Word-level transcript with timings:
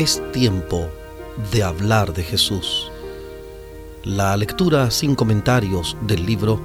Es 0.00 0.22
tiempo 0.32 0.88
de 1.52 1.62
hablar 1.62 2.14
de 2.14 2.22
Jesús. 2.22 2.90
La 4.02 4.34
lectura 4.34 4.90
sin 4.90 5.14
comentarios 5.14 5.94
del 6.00 6.24
libro 6.24 6.58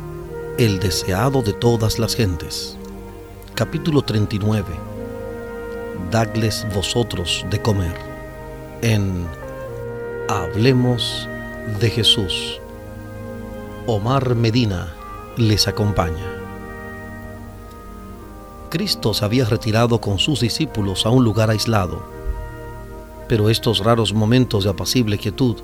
El 0.57 0.79
deseado 0.79 1.41
de 1.41 1.51
todas 1.51 1.99
las 1.99 2.15
gentes. 2.15 2.77
Capítulo 3.53 4.03
39. 4.03 4.73
Dadles 6.11 6.65
vosotros 6.73 7.45
de 7.51 7.61
comer. 7.61 7.97
En 8.81 9.27
Hablemos 10.29 11.27
de 11.81 11.89
Jesús. 11.89 12.61
Omar 13.85 14.33
Medina 14.35 14.95
les 15.35 15.67
acompaña. 15.67 16.41
Cristo 18.69 19.13
se 19.13 19.25
había 19.25 19.43
retirado 19.43 19.99
con 19.99 20.19
sus 20.19 20.39
discípulos 20.39 21.05
a 21.05 21.09
un 21.09 21.25
lugar 21.25 21.49
aislado 21.49 22.14
pero 23.27 23.49
estos 23.49 23.79
raros 23.79 24.13
momentos 24.13 24.63
de 24.63 24.69
apacible 24.69 25.17
quietud 25.17 25.57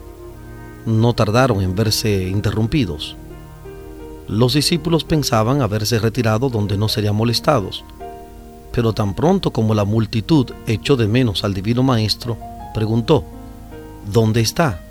no 0.86 1.14
tardaron 1.14 1.62
en 1.62 1.76
verse 1.76 2.28
interrumpidos. 2.28 3.16
Los 4.28 4.54
discípulos 4.54 5.04
pensaban 5.04 5.62
haberse 5.62 6.00
retirado 6.00 6.50
donde 6.50 6.78
no 6.78 6.88
serían 6.88 7.16
molestados, 7.16 7.84
pero 8.72 8.94
tan 8.94 9.14
pronto 9.14 9.52
como 9.52 9.74
la 9.74 9.86
multitud 9.86 10.52
echó 10.68 10.96
de 10.96 11.08
menos 11.08 11.44
al 11.44 11.54
divino 11.54 11.84
Maestro, 11.84 12.38
preguntó, 12.74 13.24
¿Dónde 14.12 14.42
está? 14.42 14.82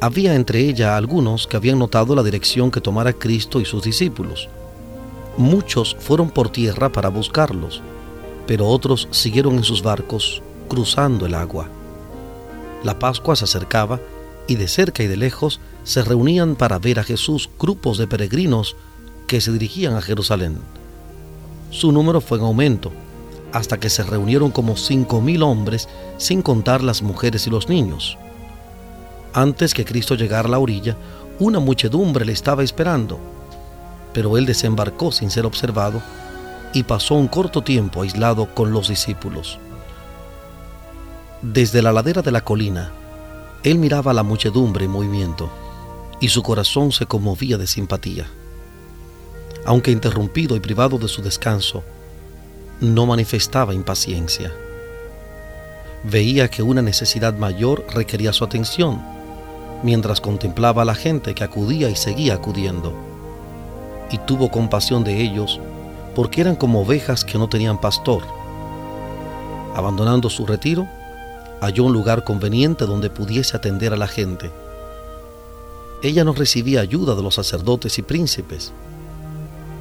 Había 0.00 0.34
entre 0.34 0.60
ella 0.60 0.96
algunos 0.96 1.46
que 1.46 1.56
habían 1.56 1.78
notado 1.78 2.14
la 2.14 2.22
dirección 2.22 2.70
que 2.70 2.80
tomara 2.80 3.12
Cristo 3.12 3.60
y 3.60 3.64
sus 3.64 3.84
discípulos. 3.84 4.48
Muchos 5.36 5.96
fueron 6.00 6.30
por 6.30 6.48
tierra 6.48 6.90
para 6.90 7.08
buscarlos, 7.08 7.82
pero 8.46 8.66
otros 8.66 9.08
siguieron 9.10 9.56
en 9.56 9.64
sus 9.64 9.82
barcos 9.82 10.42
cruzando 10.68 11.26
el 11.26 11.34
agua. 11.34 11.68
La 12.82 12.98
Pascua 12.98 13.36
se 13.36 13.44
acercaba 13.44 14.00
y 14.46 14.56
de 14.56 14.68
cerca 14.68 15.02
y 15.02 15.06
de 15.06 15.16
lejos 15.16 15.60
se 15.84 16.02
reunían 16.02 16.54
para 16.54 16.78
ver 16.78 16.98
a 16.98 17.04
Jesús 17.04 17.50
grupos 17.58 17.98
de 17.98 18.06
peregrinos 18.06 18.76
que 19.26 19.40
se 19.40 19.52
dirigían 19.52 19.94
a 19.94 20.02
Jerusalén. 20.02 20.58
Su 21.70 21.92
número 21.92 22.20
fue 22.20 22.38
en 22.38 22.44
aumento, 22.44 22.92
hasta 23.52 23.78
que 23.78 23.90
se 23.90 24.02
reunieron 24.02 24.50
como 24.50 24.76
cinco 24.76 25.20
mil 25.20 25.42
hombres, 25.42 25.88
sin 26.16 26.42
contar 26.42 26.82
las 26.82 27.02
mujeres 27.02 27.46
y 27.46 27.50
los 27.50 27.68
niños. 27.68 28.18
Antes 29.32 29.74
que 29.74 29.84
Cristo 29.84 30.14
llegara 30.14 30.48
a 30.48 30.50
la 30.50 30.58
orilla, 30.58 30.96
una 31.38 31.58
muchedumbre 31.58 32.24
le 32.24 32.32
estaba 32.32 32.62
esperando, 32.62 33.18
pero 34.12 34.38
él 34.38 34.46
desembarcó 34.46 35.12
sin 35.12 35.30
ser 35.30 35.44
observado 35.44 36.00
y 36.72 36.84
pasó 36.84 37.14
un 37.14 37.28
corto 37.28 37.62
tiempo 37.62 38.02
aislado 38.02 38.54
con 38.54 38.72
los 38.72 38.88
discípulos. 38.88 39.58
Desde 41.52 41.80
la 41.80 41.92
ladera 41.92 42.22
de 42.22 42.32
la 42.32 42.40
colina, 42.40 42.90
él 43.62 43.78
miraba 43.78 44.12
la 44.12 44.24
muchedumbre 44.24 44.86
en 44.86 44.90
movimiento 44.90 45.48
y 46.18 46.28
su 46.28 46.42
corazón 46.42 46.90
se 46.90 47.06
conmovía 47.06 47.56
de 47.56 47.68
simpatía. 47.68 48.26
Aunque 49.64 49.92
interrumpido 49.92 50.56
y 50.56 50.60
privado 50.60 50.98
de 50.98 51.06
su 51.06 51.22
descanso, 51.22 51.84
no 52.80 53.06
manifestaba 53.06 53.74
impaciencia. 53.74 54.52
Veía 56.02 56.48
que 56.48 56.64
una 56.64 56.82
necesidad 56.82 57.34
mayor 57.34 57.86
requería 57.94 58.32
su 58.32 58.42
atención, 58.42 59.00
mientras 59.84 60.20
contemplaba 60.20 60.82
a 60.82 60.86
la 60.86 60.96
gente 60.96 61.32
que 61.36 61.44
acudía 61.44 61.88
y 61.88 61.94
seguía 61.94 62.34
acudiendo. 62.34 62.92
Y 64.10 64.18
tuvo 64.18 64.50
compasión 64.50 65.04
de 65.04 65.22
ellos 65.22 65.60
porque 66.16 66.40
eran 66.40 66.56
como 66.56 66.80
ovejas 66.80 67.24
que 67.24 67.38
no 67.38 67.48
tenían 67.48 67.80
pastor. 67.80 68.24
Abandonando 69.76 70.28
su 70.28 70.44
retiro, 70.44 70.88
halló 71.60 71.84
un 71.84 71.92
lugar 71.92 72.24
conveniente 72.24 72.86
donde 72.86 73.10
pudiese 73.10 73.56
atender 73.56 73.92
a 73.92 73.96
la 73.96 74.08
gente. 74.08 74.50
Ella 76.02 76.24
no 76.24 76.32
recibía 76.32 76.80
ayuda 76.80 77.14
de 77.14 77.22
los 77.22 77.36
sacerdotes 77.36 77.98
y 77.98 78.02
príncipes, 78.02 78.72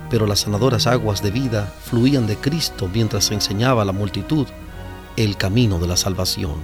pero 0.10 0.28
las 0.28 0.42
sanadoras 0.42 0.88
aguas 0.88 1.22
de 1.22 1.32
vida 1.32 1.74
fluían 1.84 2.28
de 2.28 2.38
Cristo 2.38 2.90
mientras 2.92 3.32
enseñaba 3.32 3.82
a 3.82 3.86
la 3.86 3.92
multitud 3.92 4.48
el 5.18 5.38
camino 5.38 5.80
de 5.80 5.88
la 5.88 5.98
salvación. 5.98 6.56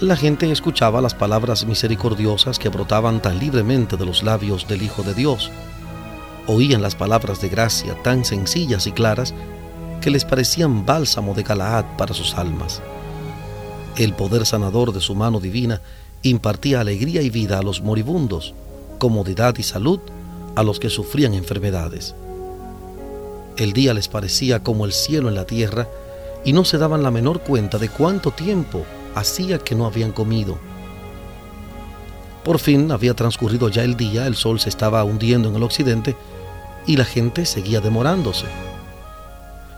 La 0.00 0.16
gente 0.16 0.50
escuchaba 0.50 1.02
las 1.02 1.14
palabras 1.14 1.66
misericordiosas 1.66 2.58
que 2.58 2.70
brotaban 2.70 3.20
tan 3.20 3.38
libremente 3.38 3.98
de 3.98 4.06
los 4.06 4.22
labios 4.22 4.66
del 4.66 4.82
Hijo 4.82 5.02
de 5.02 5.12
Dios. 5.12 5.50
Oían 6.46 6.80
las 6.80 6.94
palabras 6.94 7.42
de 7.42 7.50
gracia 7.50 7.94
tan 8.02 8.24
sencillas 8.24 8.86
y 8.86 8.92
claras 8.92 9.34
que 10.00 10.10
les 10.10 10.24
parecían 10.24 10.86
bálsamo 10.86 11.34
de 11.34 11.42
Galaad 11.42 11.84
para 11.98 12.14
sus 12.14 12.34
almas. 12.38 12.80
El 13.96 14.14
poder 14.14 14.46
sanador 14.46 14.92
de 14.92 15.00
su 15.00 15.14
mano 15.14 15.40
divina 15.40 15.80
impartía 16.22 16.80
alegría 16.80 17.22
y 17.22 17.30
vida 17.30 17.58
a 17.58 17.62
los 17.62 17.82
moribundos, 17.82 18.54
comodidad 18.98 19.56
y 19.58 19.62
salud 19.62 20.00
a 20.56 20.62
los 20.62 20.80
que 20.80 20.90
sufrían 20.90 21.34
enfermedades. 21.34 22.14
El 23.56 23.72
día 23.72 23.94
les 23.94 24.08
parecía 24.08 24.62
como 24.62 24.84
el 24.84 24.92
cielo 24.92 25.28
en 25.28 25.34
la 25.34 25.46
tierra 25.46 25.88
y 26.44 26.52
no 26.52 26.64
se 26.64 26.78
daban 26.78 27.02
la 27.02 27.10
menor 27.10 27.40
cuenta 27.40 27.78
de 27.78 27.88
cuánto 27.88 28.30
tiempo 28.30 28.84
hacía 29.14 29.58
que 29.58 29.74
no 29.74 29.86
habían 29.86 30.12
comido. 30.12 30.58
Por 32.44 32.58
fin 32.58 32.90
había 32.90 33.14
transcurrido 33.14 33.68
ya 33.68 33.84
el 33.84 33.96
día, 33.96 34.26
el 34.26 34.34
sol 34.34 34.60
se 34.60 34.70
estaba 34.70 35.04
hundiendo 35.04 35.48
en 35.50 35.56
el 35.56 35.62
occidente 35.62 36.16
y 36.86 36.96
la 36.96 37.04
gente 37.04 37.44
seguía 37.44 37.80
demorándose. 37.80 38.46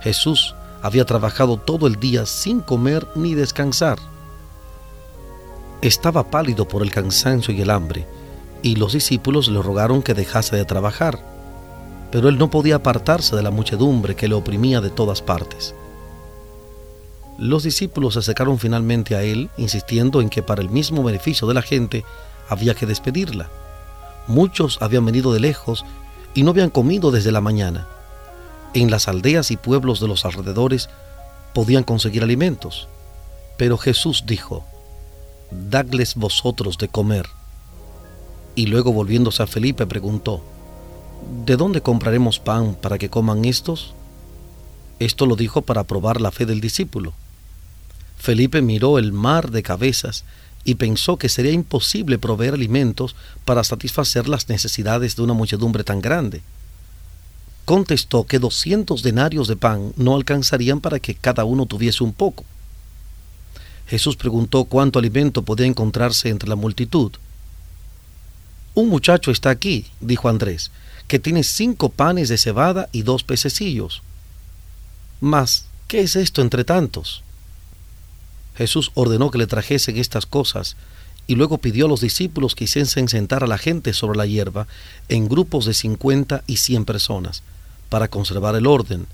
Jesús 0.00 0.54
había 0.82 1.04
trabajado 1.04 1.56
todo 1.56 1.86
el 1.86 1.96
día 1.96 2.26
sin 2.26 2.60
comer 2.60 3.06
ni 3.14 3.34
descansar. 3.34 3.98
Estaba 5.80 6.30
pálido 6.30 6.66
por 6.66 6.82
el 6.82 6.90
cansancio 6.90 7.54
y 7.54 7.60
el 7.60 7.70
hambre, 7.70 8.06
y 8.62 8.76
los 8.76 8.92
discípulos 8.92 9.48
le 9.48 9.62
rogaron 9.62 10.02
que 10.02 10.14
dejase 10.14 10.56
de 10.56 10.64
trabajar, 10.64 11.18
pero 12.10 12.28
él 12.28 12.36
no 12.36 12.50
podía 12.50 12.76
apartarse 12.76 13.34
de 13.36 13.42
la 13.42 13.50
muchedumbre 13.50 14.16
que 14.16 14.28
le 14.28 14.34
oprimía 14.34 14.80
de 14.80 14.90
todas 14.90 15.22
partes. 15.22 15.74
Los 17.38 17.62
discípulos 17.62 18.14
se 18.14 18.20
acercaron 18.20 18.58
finalmente 18.58 19.14
a 19.16 19.22
él, 19.22 19.50
insistiendo 19.56 20.20
en 20.20 20.28
que 20.28 20.42
para 20.42 20.62
el 20.62 20.68
mismo 20.68 21.02
beneficio 21.02 21.48
de 21.48 21.54
la 21.54 21.62
gente 21.62 22.04
había 22.48 22.74
que 22.74 22.86
despedirla. 22.86 23.48
Muchos 24.26 24.78
habían 24.82 25.04
venido 25.06 25.32
de 25.32 25.40
lejos 25.40 25.84
y 26.34 26.42
no 26.42 26.50
habían 26.50 26.70
comido 26.70 27.10
desde 27.10 27.32
la 27.32 27.40
mañana 27.40 27.88
en 28.74 28.90
las 28.90 29.08
aldeas 29.08 29.50
y 29.50 29.56
pueblos 29.56 30.00
de 30.00 30.08
los 30.08 30.24
alrededores 30.24 30.88
podían 31.54 31.84
conseguir 31.84 32.22
alimentos. 32.22 32.88
Pero 33.56 33.76
Jesús 33.78 34.24
dijo, 34.26 34.64
Dadles 35.50 36.14
vosotros 36.14 36.78
de 36.78 36.88
comer. 36.88 37.26
Y 38.54 38.66
luego 38.66 38.92
volviéndose 38.92 39.42
a 39.42 39.46
Felipe 39.46 39.86
preguntó, 39.86 40.42
¿De 41.44 41.56
dónde 41.56 41.82
compraremos 41.82 42.38
pan 42.38 42.74
para 42.74 42.98
que 42.98 43.10
coman 43.10 43.44
estos? 43.44 43.94
Esto 44.98 45.26
lo 45.26 45.36
dijo 45.36 45.62
para 45.62 45.84
probar 45.84 46.20
la 46.20 46.30
fe 46.30 46.46
del 46.46 46.60
discípulo. 46.60 47.12
Felipe 48.16 48.62
miró 48.62 48.98
el 48.98 49.12
mar 49.12 49.50
de 49.50 49.62
cabezas 49.62 50.24
y 50.64 50.76
pensó 50.76 51.16
que 51.16 51.28
sería 51.28 51.52
imposible 51.52 52.18
proveer 52.18 52.54
alimentos 52.54 53.16
para 53.44 53.64
satisfacer 53.64 54.28
las 54.28 54.48
necesidades 54.48 55.16
de 55.16 55.22
una 55.22 55.34
muchedumbre 55.34 55.84
tan 55.84 56.00
grande 56.00 56.40
contestó 57.64 58.24
que 58.24 58.38
doscientos 58.38 59.02
denarios 59.02 59.48
de 59.48 59.56
pan 59.56 59.92
no 59.96 60.14
alcanzarían 60.14 60.80
para 60.80 60.98
que 60.98 61.14
cada 61.14 61.44
uno 61.44 61.66
tuviese 61.66 62.04
un 62.04 62.12
poco. 62.12 62.44
Jesús 63.86 64.16
preguntó 64.16 64.64
cuánto 64.64 64.98
alimento 64.98 65.42
podía 65.42 65.66
encontrarse 65.66 66.28
entre 66.28 66.48
la 66.48 66.56
multitud. 66.56 67.12
Un 68.74 68.88
muchacho 68.88 69.30
está 69.30 69.50
aquí, 69.50 69.86
dijo 70.00 70.28
Andrés, 70.28 70.70
que 71.08 71.18
tiene 71.18 71.44
cinco 71.44 71.90
panes 71.90 72.28
de 72.28 72.38
cebada 72.38 72.88
y 72.90 73.02
dos 73.02 73.22
pececillos. 73.22 74.02
Mas, 75.20 75.66
¿qué 75.88 76.00
es 76.00 76.16
esto 76.16 76.40
entre 76.40 76.64
tantos? 76.64 77.22
Jesús 78.56 78.90
ordenó 78.94 79.30
que 79.30 79.38
le 79.38 79.46
trajesen 79.46 79.96
estas 79.98 80.26
cosas 80.26 80.76
y 81.26 81.34
luego 81.34 81.58
pidió 81.58 81.86
a 81.86 81.88
los 81.88 82.00
discípulos 82.00 82.54
que 82.54 82.64
hiciesen 82.64 83.08
sentar 83.08 83.44
a 83.44 83.46
la 83.46 83.58
gente 83.58 83.92
sobre 83.92 84.18
la 84.18 84.26
hierba 84.26 84.66
en 85.08 85.28
grupos 85.28 85.66
de 85.66 85.74
cincuenta 85.74 86.42
y 86.46 86.56
cien 86.56 86.84
personas, 86.84 87.42
para 87.92 88.08
conservar 88.08 88.56
el 88.56 88.66
orden, 88.66 89.06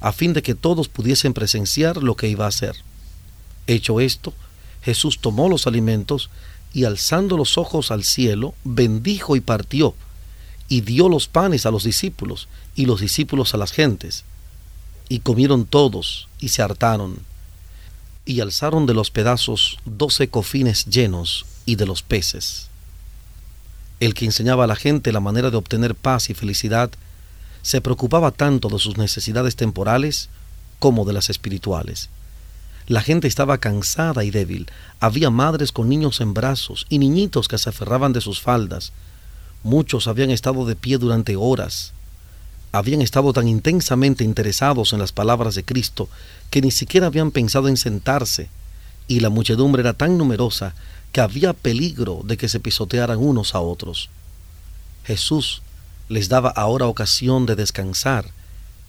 a 0.00 0.10
fin 0.10 0.32
de 0.32 0.40
que 0.40 0.54
todos 0.54 0.88
pudiesen 0.88 1.34
presenciar 1.34 2.02
lo 2.02 2.16
que 2.16 2.30
iba 2.30 2.46
a 2.46 2.48
hacer. 2.48 2.74
Hecho 3.66 4.00
esto, 4.00 4.32
Jesús 4.80 5.18
tomó 5.18 5.50
los 5.50 5.66
alimentos 5.66 6.30
y 6.72 6.84
alzando 6.84 7.36
los 7.36 7.58
ojos 7.58 7.90
al 7.90 8.04
cielo, 8.04 8.54
bendijo 8.64 9.36
y 9.36 9.42
partió, 9.42 9.94
y 10.66 10.80
dio 10.80 11.10
los 11.10 11.28
panes 11.28 11.66
a 11.66 11.70
los 11.70 11.84
discípulos, 11.84 12.48
y 12.74 12.86
los 12.86 13.02
discípulos 13.02 13.52
a 13.52 13.58
las 13.58 13.70
gentes. 13.70 14.24
Y 15.10 15.18
comieron 15.18 15.66
todos, 15.66 16.26
y 16.40 16.48
se 16.48 16.62
hartaron, 16.62 17.18
y 18.24 18.40
alzaron 18.40 18.86
de 18.86 18.94
los 18.94 19.10
pedazos 19.10 19.76
doce 19.84 20.28
cofines 20.28 20.86
llenos, 20.86 21.44
y 21.66 21.76
de 21.76 21.84
los 21.84 22.00
peces. 22.00 22.68
El 24.00 24.14
que 24.14 24.24
enseñaba 24.24 24.64
a 24.64 24.68
la 24.68 24.76
gente 24.76 25.12
la 25.12 25.20
manera 25.20 25.50
de 25.50 25.58
obtener 25.58 25.94
paz 25.94 26.30
y 26.30 26.34
felicidad 26.34 26.90
se 27.62 27.80
preocupaba 27.80 28.32
tanto 28.32 28.68
de 28.68 28.78
sus 28.78 28.98
necesidades 28.98 29.56
temporales 29.56 30.28
como 30.78 31.04
de 31.04 31.12
las 31.12 31.30
espirituales. 31.30 32.08
La 32.88 33.00
gente 33.00 33.28
estaba 33.28 33.58
cansada 33.58 34.24
y 34.24 34.30
débil. 34.30 34.66
Había 34.98 35.30
madres 35.30 35.70
con 35.70 35.88
niños 35.88 36.20
en 36.20 36.34
brazos 36.34 36.86
y 36.88 36.98
niñitos 36.98 37.46
que 37.46 37.58
se 37.58 37.70
aferraban 37.70 38.12
de 38.12 38.20
sus 38.20 38.40
faldas. 38.40 38.92
Muchos 39.62 40.08
habían 40.08 40.30
estado 40.30 40.66
de 40.66 40.74
pie 40.74 40.98
durante 40.98 41.36
horas. 41.36 41.92
Habían 42.72 43.00
estado 43.00 43.32
tan 43.32 43.46
intensamente 43.46 44.24
interesados 44.24 44.92
en 44.92 44.98
las 44.98 45.12
palabras 45.12 45.54
de 45.54 45.64
Cristo 45.64 46.08
que 46.50 46.60
ni 46.60 46.72
siquiera 46.72 47.06
habían 47.06 47.30
pensado 47.30 47.68
en 47.68 47.76
sentarse. 47.76 48.48
Y 49.06 49.20
la 49.20 49.30
muchedumbre 49.30 49.82
era 49.82 49.92
tan 49.92 50.18
numerosa 50.18 50.74
que 51.12 51.20
había 51.20 51.52
peligro 51.52 52.22
de 52.24 52.36
que 52.36 52.48
se 52.48 52.58
pisotearan 52.58 53.18
unos 53.18 53.54
a 53.54 53.60
otros. 53.60 54.08
Jesús 55.04 55.62
les 56.12 56.28
daba 56.28 56.50
ahora 56.50 56.88
ocasión 56.88 57.46
de 57.46 57.56
descansar, 57.56 58.26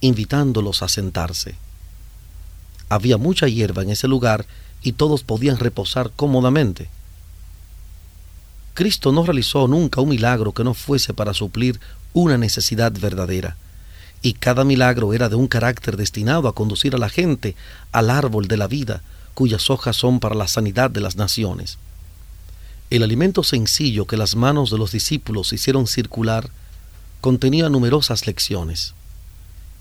invitándolos 0.02 0.82
a 0.82 0.88
sentarse. 0.88 1.54
Había 2.90 3.16
mucha 3.16 3.48
hierba 3.48 3.82
en 3.82 3.88
ese 3.88 4.08
lugar 4.08 4.44
y 4.82 4.92
todos 4.92 5.22
podían 5.22 5.56
reposar 5.56 6.10
cómodamente. 6.14 6.90
Cristo 8.74 9.10
no 9.10 9.24
realizó 9.24 9.66
nunca 9.68 10.02
un 10.02 10.10
milagro 10.10 10.52
que 10.52 10.64
no 10.64 10.74
fuese 10.74 11.14
para 11.14 11.32
suplir 11.32 11.80
una 12.12 12.36
necesidad 12.36 12.92
verdadera, 12.92 13.56
y 14.20 14.34
cada 14.34 14.64
milagro 14.64 15.14
era 15.14 15.30
de 15.30 15.36
un 15.36 15.48
carácter 15.48 15.96
destinado 15.96 16.46
a 16.46 16.54
conducir 16.54 16.94
a 16.94 16.98
la 16.98 17.08
gente 17.08 17.56
al 17.90 18.10
árbol 18.10 18.48
de 18.48 18.58
la 18.58 18.66
vida, 18.66 19.00
cuyas 19.32 19.70
hojas 19.70 19.96
son 19.96 20.20
para 20.20 20.34
la 20.34 20.46
sanidad 20.46 20.90
de 20.90 21.00
las 21.00 21.16
naciones. 21.16 21.78
El 22.90 23.02
alimento 23.02 23.42
sencillo 23.44 24.06
que 24.06 24.18
las 24.18 24.36
manos 24.36 24.70
de 24.70 24.76
los 24.76 24.92
discípulos 24.92 25.54
hicieron 25.54 25.86
circular 25.86 26.50
contenía 27.24 27.70
numerosas 27.70 28.26
lecciones. 28.26 28.92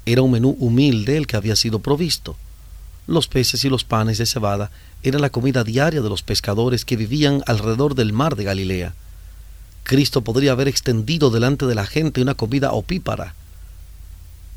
Era 0.05 0.21
un 0.21 0.31
menú 0.31 0.55
humilde 0.59 1.17
el 1.17 1.27
que 1.27 1.35
había 1.35 1.57
sido 1.57 1.79
provisto, 1.79 2.37
los 3.05 3.27
peces 3.27 3.65
y 3.65 3.69
los 3.69 3.83
panes 3.83 4.17
de 4.17 4.25
cebada 4.25 4.71
eran 5.03 5.19
la 5.19 5.29
comida 5.29 5.65
diaria 5.65 6.01
de 6.01 6.07
los 6.07 6.23
pescadores 6.23 6.85
que 6.85 6.95
vivían 6.95 7.43
alrededor 7.45 7.95
del 7.95 8.13
mar 8.13 8.37
de 8.37 8.45
Galilea. 8.45 8.93
Cristo 9.83 10.21
podría 10.21 10.53
haber 10.53 10.69
extendido 10.69 11.31
delante 11.31 11.65
de 11.65 11.75
la 11.75 11.85
gente 11.85 12.21
una 12.21 12.33
comida 12.33 12.71
opípara, 12.71 13.35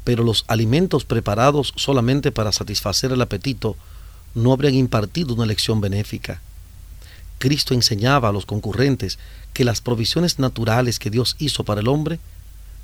pero 0.04 0.22
los 0.22 0.44
alimentos 0.46 1.04
preparados 1.04 1.72
solamente 1.74 2.30
para 2.30 2.52
satisfacer 2.52 3.10
el 3.10 3.20
apetito 3.20 3.76
no 4.36 4.52
habrían 4.52 4.74
impartido 4.74 5.34
una 5.34 5.46
lección 5.46 5.80
benéfica. 5.80 6.40
Cristo 7.40 7.74
enseñaba 7.74 8.28
a 8.28 8.32
los 8.32 8.46
concurrentes 8.46 9.18
que 9.54 9.64
las 9.64 9.80
provisiones 9.80 10.38
naturales 10.38 11.00
que 11.00 11.10
Dios 11.10 11.34
hizo 11.40 11.64
para 11.64 11.80
el 11.80 11.88
hombre 11.88 12.20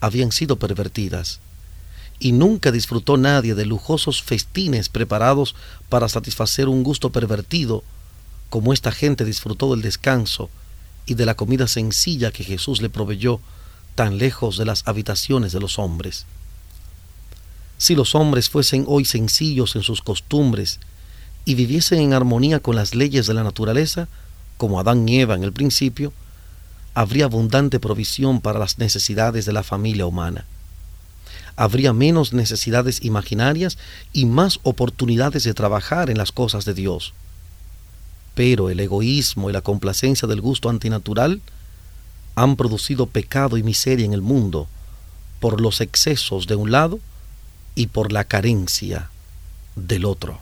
habían 0.02 0.32
sido 0.32 0.58
pervertidas 0.58 1.38
y 2.18 2.32
nunca 2.32 2.72
disfrutó 2.72 3.16
nadie 3.16 3.54
de 3.54 3.64
lujosos 3.64 4.22
festines 4.22 4.88
preparados 4.88 5.54
para 5.88 6.08
satisfacer 6.08 6.68
un 6.68 6.82
gusto 6.82 7.10
pervertido, 7.10 7.84
como 8.50 8.72
esta 8.72 8.90
gente 8.90 9.24
disfrutó 9.24 9.70
del 9.70 9.82
descanso 9.82 10.50
y 11.06 11.14
de 11.14 11.24
la 11.24 11.34
comida 11.34 11.68
sencilla 11.68 12.32
que 12.32 12.44
Jesús 12.44 12.82
le 12.82 12.90
proveyó 12.90 13.40
tan 13.94 14.18
lejos 14.18 14.58
de 14.58 14.64
las 14.64 14.86
habitaciones 14.86 15.52
de 15.52 15.60
los 15.60 15.78
hombres. 15.78 16.26
Si 17.78 17.94
los 17.94 18.16
hombres 18.16 18.50
fuesen 18.50 18.84
hoy 18.88 19.04
sencillos 19.04 19.76
en 19.76 19.82
sus 19.82 20.02
costumbres 20.02 20.80
y 21.44 21.54
viviesen 21.54 22.00
en 22.00 22.12
armonía 22.12 22.58
con 22.58 22.74
las 22.74 22.94
leyes 22.94 23.26
de 23.26 23.34
la 23.34 23.44
naturaleza, 23.44 24.08
como 24.56 24.80
Adán 24.80 25.08
y 25.08 25.20
Eva 25.20 25.36
en 25.36 25.44
el 25.44 25.52
principio, 25.52 26.12
habría 26.94 27.24
abundante 27.24 27.80
provisión 27.80 28.40
para 28.40 28.58
las 28.58 28.78
necesidades 28.78 29.44
de 29.44 29.52
la 29.52 29.62
familia 29.62 30.06
humana 30.06 30.44
habría 31.56 31.92
menos 31.92 32.32
necesidades 32.32 33.04
imaginarias 33.04 33.78
y 34.12 34.26
más 34.26 34.60
oportunidades 34.62 35.44
de 35.44 35.54
trabajar 35.54 36.10
en 36.10 36.18
las 36.18 36.32
cosas 36.32 36.64
de 36.64 36.74
Dios. 36.74 37.14
Pero 38.34 38.70
el 38.70 38.80
egoísmo 38.80 39.50
y 39.50 39.52
la 39.52 39.60
complacencia 39.60 40.26
del 40.26 40.40
gusto 40.40 40.70
antinatural 40.70 41.40
han 42.34 42.56
producido 42.56 43.06
pecado 43.06 43.58
y 43.58 43.62
miseria 43.62 44.06
en 44.06 44.14
el 44.14 44.22
mundo 44.22 44.66
por 45.40 45.60
los 45.60 45.80
excesos 45.80 46.46
de 46.46 46.54
un 46.54 46.70
lado 46.70 46.98
y 47.74 47.88
por 47.88 48.12
la 48.12 48.24
carencia 48.24 49.10
del 49.76 50.04
otro. 50.04 50.38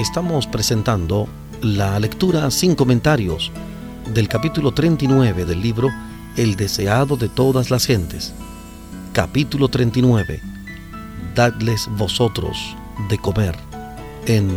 Estamos 0.00 0.46
presentando 0.46 1.28
la 1.60 1.98
lectura 2.00 2.50
sin 2.50 2.74
comentarios 2.74 3.52
del 4.14 4.28
capítulo 4.28 4.72
39 4.72 5.44
del 5.44 5.60
libro 5.60 5.90
El 6.38 6.56
deseado 6.56 7.18
de 7.18 7.28
todas 7.28 7.70
las 7.70 7.84
gentes. 7.84 8.32
Capítulo 9.12 9.68
39. 9.68 10.40
Dadles 11.34 11.86
vosotros 11.98 12.56
de 13.10 13.18
comer 13.18 13.54
en 14.26 14.50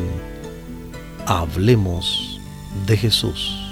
Hablemos 1.25 2.39
de 2.87 2.95
Jesús. 2.95 3.62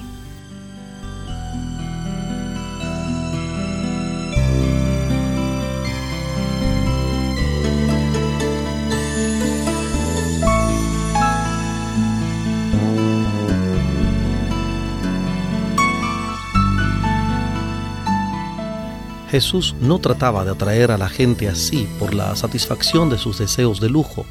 Jesús 19.32 19.76
no 19.80 20.00
trataba 20.00 20.44
de 20.44 20.52
atraer 20.52 20.92
a 20.92 20.98
la 20.98 21.08
gente 21.08 21.48
así 21.48 21.88
por 22.00 22.14
la 22.14 22.36
satisfacción 22.36 23.10
de 23.10 23.18
sus 23.18 23.38
deseos 23.38 23.80
de 23.80 23.88
lujo. 23.90 24.26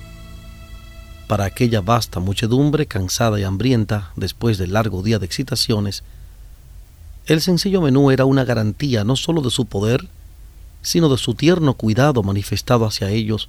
Para 1.27 1.47
aquella 1.47 1.81
vasta 1.81 2.21
muchedumbre 2.21 2.85
cansada 2.85 3.41
y 3.41 3.45
hambrienta 3.45 4.13
después 4.15 4.59
del 4.59 4.75
largo 4.75 5.03
día 5.03 5.19
de 5.19 5.25
excitaciones, 5.25 6.03
el 7.25 7.41
sencillo 7.41 7.81
menú 7.81 8.11
era 8.11 8.27
una 8.27 8.45
garantía 8.45 9.03
no 9.03 9.17
sólo 9.17 9.41
de 9.41 9.51
su 9.51 9.65
poder, 9.65 10.07
sino 10.83 11.09
de 11.09 11.17
su 11.17 11.33
tierno 11.33 11.73
cuidado 11.75 12.23
manifestado 12.23 12.85
hacia 12.85 13.09
ellos 13.09 13.49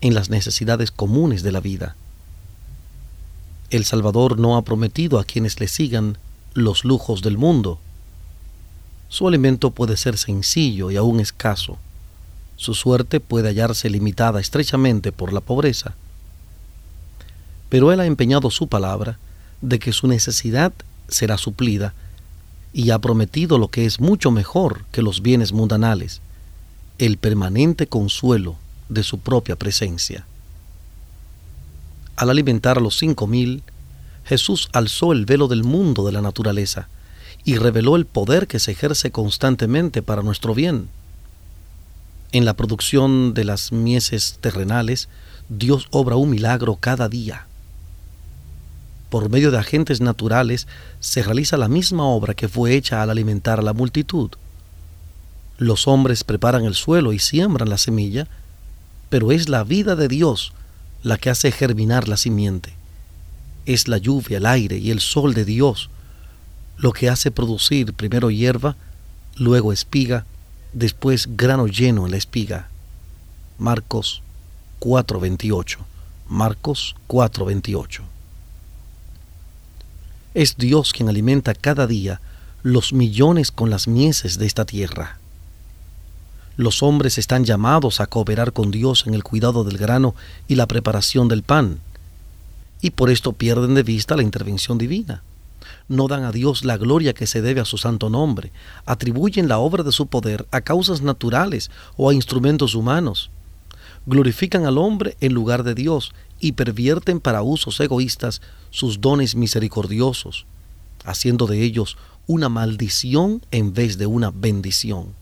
en 0.00 0.14
las 0.14 0.28
necesidades 0.28 0.90
comunes 0.90 1.44
de 1.44 1.52
la 1.52 1.60
vida. 1.60 1.94
El 3.70 3.84
Salvador 3.84 4.40
no 4.40 4.56
ha 4.56 4.62
prometido 4.62 5.20
a 5.20 5.24
quienes 5.24 5.60
le 5.60 5.68
sigan 5.68 6.18
los 6.54 6.84
lujos 6.84 7.22
del 7.22 7.38
mundo, 7.38 7.78
su 9.10 9.26
alimento 9.26 9.72
puede 9.72 9.96
ser 9.96 10.16
sencillo 10.16 10.90
y 10.90 10.96
aún 10.96 11.18
escaso. 11.18 11.78
Su 12.56 12.74
suerte 12.74 13.18
puede 13.18 13.48
hallarse 13.48 13.90
limitada 13.90 14.40
estrechamente 14.40 15.10
por 15.10 15.32
la 15.32 15.40
pobreza. 15.40 15.94
Pero 17.68 17.90
Él 17.92 17.98
ha 17.98 18.06
empeñado 18.06 18.50
su 18.50 18.68
palabra 18.68 19.18
de 19.60 19.80
que 19.80 19.92
su 19.92 20.06
necesidad 20.06 20.72
será 21.08 21.38
suplida 21.38 21.92
y 22.72 22.90
ha 22.90 23.00
prometido 23.00 23.58
lo 23.58 23.66
que 23.66 23.84
es 23.84 23.98
mucho 23.98 24.30
mejor 24.30 24.84
que 24.92 25.02
los 25.02 25.22
bienes 25.22 25.52
mundanales, 25.52 26.20
el 26.98 27.16
permanente 27.16 27.88
consuelo 27.88 28.56
de 28.88 29.02
su 29.02 29.18
propia 29.18 29.56
presencia. 29.56 30.24
Al 32.14 32.30
alimentar 32.30 32.78
a 32.78 32.80
los 32.80 32.96
cinco 32.96 33.26
mil, 33.26 33.64
Jesús 34.24 34.68
alzó 34.72 35.12
el 35.12 35.26
velo 35.26 35.48
del 35.48 35.64
mundo 35.64 36.06
de 36.06 36.12
la 36.12 36.22
naturaleza, 36.22 36.88
y 37.44 37.56
reveló 37.56 37.96
el 37.96 38.06
poder 38.06 38.46
que 38.46 38.58
se 38.58 38.72
ejerce 38.72 39.10
constantemente 39.10 40.02
para 40.02 40.22
nuestro 40.22 40.54
bien. 40.54 40.88
En 42.32 42.44
la 42.44 42.54
producción 42.54 43.34
de 43.34 43.44
las 43.44 43.72
mieses 43.72 44.38
terrenales, 44.40 45.08
Dios 45.48 45.88
obra 45.90 46.16
un 46.16 46.30
milagro 46.30 46.76
cada 46.76 47.08
día. 47.08 47.46
Por 49.08 49.28
medio 49.28 49.50
de 49.50 49.58
agentes 49.58 50.00
naturales 50.00 50.68
se 51.00 51.22
realiza 51.22 51.56
la 51.56 51.68
misma 51.68 52.04
obra 52.04 52.34
que 52.34 52.48
fue 52.48 52.76
hecha 52.76 53.02
al 53.02 53.10
alimentar 53.10 53.58
a 53.58 53.62
la 53.62 53.72
multitud. 53.72 54.30
Los 55.58 55.88
hombres 55.88 56.22
preparan 56.22 56.64
el 56.64 56.74
suelo 56.74 57.12
y 57.12 57.18
siembran 57.18 57.68
la 57.68 57.78
semilla, 57.78 58.28
pero 59.08 59.32
es 59.32 59.48
la 59.48 59.64
vida 59.64 59.96
de 59.96 60.06
Dios 60.06 60.52
la 61.02 61.18
que 61.18 61.30
hace 61.30 61.50
germinar 61.50 62.06
la 62.06 62.16
simiente. 62.16 62.74
Es 63.66 63.88
la 63.88 63.98
lluvia, 63.98 64.38
el 64.38 64.46
aire 64.46 64.78
y 64.78 64.92
el 64.92 65.00
sol 65.00 65.34
de 65.34 65.44
Dios 65.44 65.90
lo 66.80 66.92
que 66.92 67.10
hace 67.10 67.30
producir 67.30 67.92
primero 67.92 68.30
hierba, 68.30 68.74
luego 69.36 69.72
espiga, 69.72 70.24
después 70.72 71.36
grano 71.36 71.66
lleno 71.66 72.06
en 72.06 72.12
la 72.12 72.16
espiga. 72.16 72.68
Marcos 73.58 74.22
4:28. 74.78 75.78
Marcos 76.26 76.96
4:28. 77.06 78.02
Es 80.32 80.56
Dios 80.56 80.92
quien 80.94 81.10
alimenta 81.10 81.54
cada 81.54 81.86
día 81.86 82.22
los 82.62 82.94
millones 82.94 83.50
con 83.50 83.68
las 83.68 83.86
mieses 83.86 84.38
de 84.38 84.46
esta 84.46 84.64
tierra. 84.64 85.18
Los 86.56 86.82
hombres 86.82 87.18
están 87.18 87.44
llamados 87.44 88.00
a 88.00 88.06
cooperar 88.06 88.52
con 88.54 88.70
Dios 88.70 89.06
en 89.06 89.14
el 89.14 89.22
cuidado 89.22 89.64
del 89.64 89.76
grano 89.76 90.14
y 90.48 90.54
la 90.54 90.66
preparación 90.66 91.28
del 91.28 91.42
pan. 91.42 91.80
y 92.82 92.92
por 92.92 93.10
esto 93.10 93.34
pierden 93.34 93.74
de 93.74 93.82
vista 93.82 94.16
la 94.16 94.22
intervención 94.22 94.78
divina. 94.78 95.22
No 95.88 96.08
dan 96.08 96.24
a 96.24 96.32
Dios 96.32 96.64
la 96.64 96.76
gloria 96.76 97.14
que 97.14 97.26
se 97.26 97.42
debe 97.42 97.60
a 97.60 97.64
su 97.64 97.78
santo 97.78 98.10
nombre, 98.10 98.52
atribuyen 98.86 99.48
la 99.48 99.58
obra 99.58 99.82
de 99.82 99.92
su 99.92 100.06
poder 100.06 100.46
a 100.50 100.60
causas 100.60 101.02
naturales 101.02 101.70
o 101.96 102.10
a 102.10 102.14
instrumentos 102.14 102.74
humanos. 102.74 103.30
Glorifican 104.06 104.66
al 104.66 104.78
hombre 104.78 105.16
en 105.20 105.34
lugar 105.34 105.62
de 105.62 105.74
Dios 105.74 106.12
y 106.40 106.52
pervierten 106.52 107.20
para 107.20 107.42
usos 107.42 107.78
egoístas 107.80 108.40
sus 108.70 109.00
dones 109.00 109.34
misericordiosos, 109.34 110.46
haciendo 111.04 111.46
de 111.46 111.62
ellos 111.62 111.96
una 112.26 112.48
maldición 112.48 113.42
en 113.50 113.74
vez 113.74 113.98
de 113.98 114.06
una 114.06 114.30
bendición. 114.30 115.14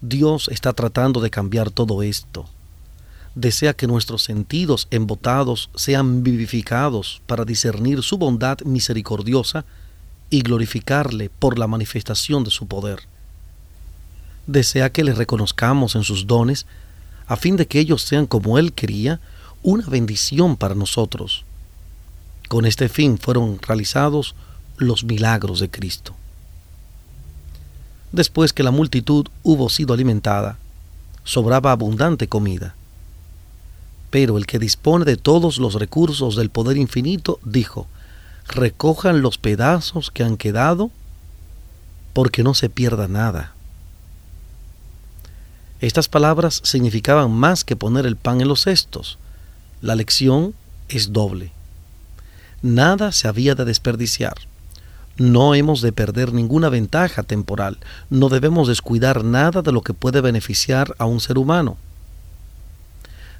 Dios 0.00 0.48
está 0.48 0.72
tratando 0.72 1.20
de 1.20 1.30
cambiar 1.30 1.70
todo 1.70 2.02
esto 2.02 2.46
desea 3.34 3.74
que 3.74 3.86
nuestros 3.86 4.22
sentidos 4.22 4.86
embotados 4.90 5.70
sean 5.74 6.22
vivificados 6.22 7.20
para 7.26 7.44
discernir 7.44 8.02
su 8.02 8.16
bondad 8.16 8.58
misericordiosa 8.64 9.64
y 10.30 10.42
glorificarle 10.42 11.30
por 11.30 11.58
la 11.58 11.66
manifestación 11.66 12.44
de 12.44 12.50
su 12.50 12.66
poder. 12.66 13.00
Desea 14.46 14.90
que 14.90 15.04
le 15.04 15.14
reconozcamos 15.14 15.96
en 15.96 16.04
sus 16.04 16.26
dones, 16.26 16.66
a 17.26 17.36
fin 17.36 17.56
de 17.56 17.66
que 17.66 17.80
ellos 17.80 18.02
sean 18.02 18.26
como 18.26 18.58
Él 18.58 18.72
quería, 18.72 19.20
una 19.62 19.86
bendición 19.86 20.56
para 20.56 20.74
nosotros. 20.74 21.44
Con 22.48 22.66
este 22.66 22.88
fin 22.88 23.18
fueron 23.18 23.58
realizados 23.62 24.34
los 24.76 25.04
milagros 25.04 25.60
de 25.60 25.70
Cristo. 25.70 26.14
Después 28.12 28.52
que 28.52 28.62
la 28.62 28.70
multitud 28.70 29.26
hubo 29.42 29.68
sido 29.70 29.94
alimentada, 29.94 30.58
sobraba 31.24 31.72
abundante 31.72 32.28
comida 32.28 32.76
pero 34.14 34.38
el 34.38 34.46
que 34.46 34.60
dispone 34.60 35.04
de 35.04 35.16
todos 35.16 35.58
los 35.58 35.74
recursos 35.74 36.36
del 36.36 36.48
poder 36.48 36.76
infinito 36.76 37.40
dijo, 37.42 37.88
recojan 38.46 39.22
los 39.22 39.38
pedazos 39.38 40.12
que 40.12 40.22
han 40.22 40.36
quedado 40.36 40.92
porque 42.12 42.44
no 42.44 42.54
se 42.54 42.68
pierda 42.68 43.08
nada. 43.08 43.54
Estas 45.80 46.08
palabras 46.08 46.60
significaban 46.62 47.32
más 47.32 47.64
que 47.64 47.74
poner 47.74 48.06
el 48.06 48.14
pan 48.14 48.40
en 48.40 48.46
los 48.46 48.60
cestos. 48.60 49.18
La 49.82 49.96
lección 49.96 50.54
es 50.88 51.12
doble. 51.12 51.50
Nada 52.62 53.10
se 53.10 53.26
había 53.26 53.56
de 53.56 53.64
desperdiciar. 53.64 54.36
No 55.16 55.56
hemos 55.56 55.80
de 55.80 55.90
perder 55.90 56.32
ninguna 56.32 56.68
ventaja 56.68 57.24
temporal. 57.24 57.78
No 58.10 58.28
debemos 58.28 58.68
descuidar 58.68 59.24
nada 59.24 59.60
de 59.62 59.72
lo 59.72 59.80
que 59.80 59.92
puede 59.92 60.20
beneficiar 60.20 60.94
a 60.98 61.04
un 61.04 61.18
ser 61.18 61.36
humano 61.36 61.78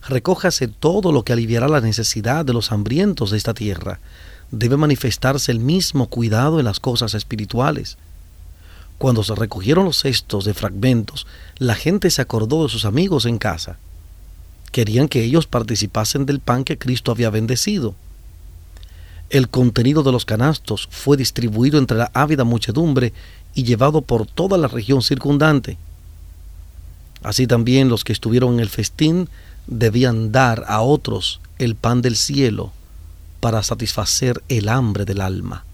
recójase 0.09 0.69
todo 0.69 1.13
lo 1.13 1.25
que 1.25 1.33
aliviará 1.33 1.69
la 1.69 1.81
necesidad 1.81 2.45
de 2.45 2.53
los 2.53 2.73
hambrientos 2.73 3.31
de 3.31 3.39
esta 3.39 3.55
tierra. 3.55 4.01
Debe 4.51 4.77
manifestarse 4.77 5.51
el 5.51 5.61
mismo 5.61 6.09
cuidado 6.09 6.59
en 6.59 6.67
las 6.67 6.81
cosas 6.81 7.15
espirituales. 7.15 7.97
Cuando 8.99 9.25
se 9.25 9.35
recogieron 9.35 9.87
los 9.87 9.99
cestos 9.99 10.45
de 10.45 10.55
fragmentos, 10.55 11.27
la 11.59 11.75
gente 11.75 12.11
se 12.11 12.23
acordó 12.23 12.63
de 12.63 12.69
sus 12.69 12.85
amigos 12.85 13.27
en 13.27 13.39
casa. 13.39 13.79
Querían 14.71 15.09
que 15.09 15.23
ellos 15.23 15.47
participasen 15.47 16.27
del 16.27 16.41
pan 16.41 16.65
que 16.65 16.79
Cristo 16.79 17.11
había 17.11 17.31
bendecido. 17.31 17.95
El 19.31 19.49
contenido 19.49 20.03
de 20.03 20.13
los 20.13 20.25
canastos 20.25 20.89
fue 20.91 21.17
distribuido 21.17 21.79
entre 21.79 21.97
la 21.97 22.11
ávida 22.15 22.45
muchedumbre 22.45 23.13
y 23.55 23.65
llevado 23.65 24.03
por 24.03 24.27
toda 24.27 24.59
la 24.59 24.69
región 24.69 25.03
circundante. 25.03 25.79
Así 27.23 27.47
también 27.47 27.89
los 27.89 28.05
que 28.05 28.13
estuvieron 28.13 28.55
en 28.55 28.61
el 28.61 28.69
festín 28.69 29.29
debían 29.67 30.33
dar 30.33 30.65
a 30.69 30.81
otros 30.83 31.41
el 31.59 31.75
pan 31.75 32.03
del 32.03 32.17
cielo 32.17 32.73
para 33.41 33.63
satisfacer 33.63 34.43
el 34.49 34.69
hambre 34.69 35.05
del 35.05 35.21
alma. 35.21 35.65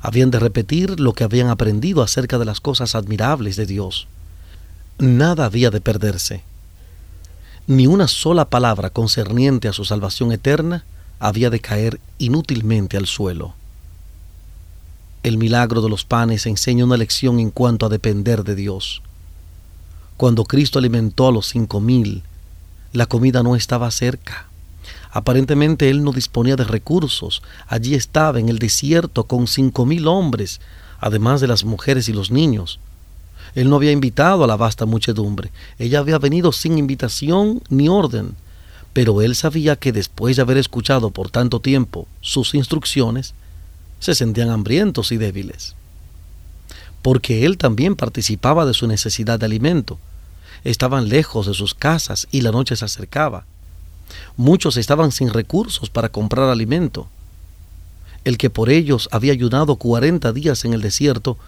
Habían 0.00 0.30
de 0.30 0.38
repetir 0.38 1.00
lo 1.00 1.12
que 1.12 1.24
habían 1.24 1.48
aprendido 1.48 2.02
acerca 2.02 2.38
de 2.38 2.44
las 2.44 2.60
cosas 2.60 2.94
admirables 2.94 3.56
de 3.56 3.66
Dios. 3.66 4.06
Nada 4.98 5.44
había 5.44 5.70
de 5.70 5.80
perderse. 5.80 6.42
Ni 7.66 7.86
una 7.86 8.06
sola 8.06 8.44
palabra 8.48 8.90
concerniente 8.90 9.68
a 9.68 9.72
su 9.72 9.84
salvación 9.84 10.32
eterna 10.32 10.84
había 11.18 11.50
de 11.50 11.60
caer 11.60 12.00
inútilmente 12.18 12.96
al 12.96 13.06
suelo. 13.06 13.54
El 15.22 15.38
milagro 15.38 15.82
de 15.82 15.88
los 15.88 16.04
panes 16.04 16.46
enseña 16.46 16.84
una 16.84 16.96
lección 16.96 17.40
en 17.40 17.50
cuanto 17.50 17.86
a 17.86 17.88
depender 17.88 18.44
de 18.44 18.54
Dios. 18.54 19.02
Cuando 20.16 20.44
Cristo 20.44 20.78
alimentó 20.78 21.28
a 21.28 21.32
los 21.32 21.46
cinco 21.46 21.78
mil, 21.78 22.22
la 22.94 23.04
comida 23.04 23.42
no 23.42 23.54
estaba 23.54 23.90
cerca. 23.90 24.46
Aparentemente 25.10 25.90
él 25.90 26.02
no 26.02 26.12
disponía 26.12 26.56
de 26.56 26.64
recursos. 26.64 27.42
Allí 27.66 27.94
estaba 27.94 28.40
en 28.40 28.48
el 28.48 28.58
desierto 28.58 29.24
con 29.24 29.46
cinco 29.46 29.84
mil 29.84 30.06
hombres, 30.06 30.62
además 31.00 31.42
de 31.42 31.48
las 31.48 31.64
mujeres 31.64 32.08
y 32.08 32.14
los 32.14 32.30
niños. 32.30 32.80
Él 33.54 33.68
no 33.68 33.76
había 33.76 33.92
invitado 33.92 34.44
a 34.44 34.46
la 34.46 34.56
vasta 34.56 34.86
muchedumbre. 34.86 35.50
Ella 35.78 35.98
había 35.98 36.18
venido 36.18 36.50
sin 36.50 36.78
invitación 36.78 37.62
ni 37.68 37.90
orden. 37.90 38.36
Pero 38.94 39.20
él 39.20 39.36
sabía 39.36 39.76
que 39.76 39.92
después 39.92 40.36
de 40.36 40.42
haber 40.42 40.56
escuchado 40.56 41.10
por 41.10 41.30
tanto 41.30 41.60
tiempo 41.60 42.08
sus 42.22 42.54
instrucciones, 42.54 43.34
se 44.00 44.14
sentían 44.14 44.48
hambrientos 44.48 45.12
y 45.12 45.18
débiles 45.18 45.76
porque 47.06 47.46
él 47.46 47.56
también 47.56 47.94
participaba 47.94 48.66
de 48.66 48.74
su 48.74 48.88
necesidad 48.88 49.38
de 49.38 49.46
alimento. 49.46 49.96
Estaban 50.66 51.08
lejos 51.08 51.46
de 51.46 51.54
sus 51.54 51.74
casas 51.74 52.26
y 52.32 52.40
la 52.40 52.50
noche 52.50 52.74
se 52.74 52.84
acercaba. 52.84 53.44
Muchos 54.36 54.76
estaban 54.76 55.12
sin 55.12 55.32
recursos 55.32 55.90
para 55.90 56.08
comprar 56.08 56.50
alimento. 56.50 57.06
El 58.24 58.36
que 58.36 58.50
por 58.50 58.68
ellos 58.68 59.08
había 59.12 59.32
ayunado 59.32 59.76
cuarenta 59.76 60.32
días 60.32 60.64
en 60.64 60.74
el 60.74 60.80
desierto, 60.80 61.38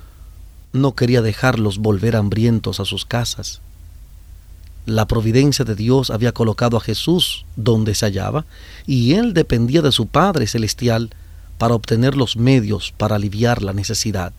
no 0.73 0.95
quería 0.95 1.21
dejarlos 1.21 1.79
volver 1.79 2.15
hambrientos 2.15 2.79
a 2.79 2.85
sus 2.85 3.05
casas. 3.05 3.61
La 4.87 5.09
providencia 5.09 5.65
de 5.65 5.75
Dios 5.75 6.11
había 6.11 6.31
colocado 6.31 6.77
a 6.77 6.81
Jesús 6.81 7.45
donde 7.57 7.97
se 7.97 8.07
hallaba, 8.07 8.47
y 8.87 9.15
él 9.15 9.35
dependía 9.35 9.83
de 9.83 9.91
su 9.91 10.07
Padre 10.07 10.47
Celestial 10.47 11.11
para 11.59 11.75
obtener 11.75 12.17
los 12.17 12.37
medios 12.37 12.95
para 12.97 13.17
aliviar 13.17 13.65
la 13.65 13.73
necesidad. 13.73 14.33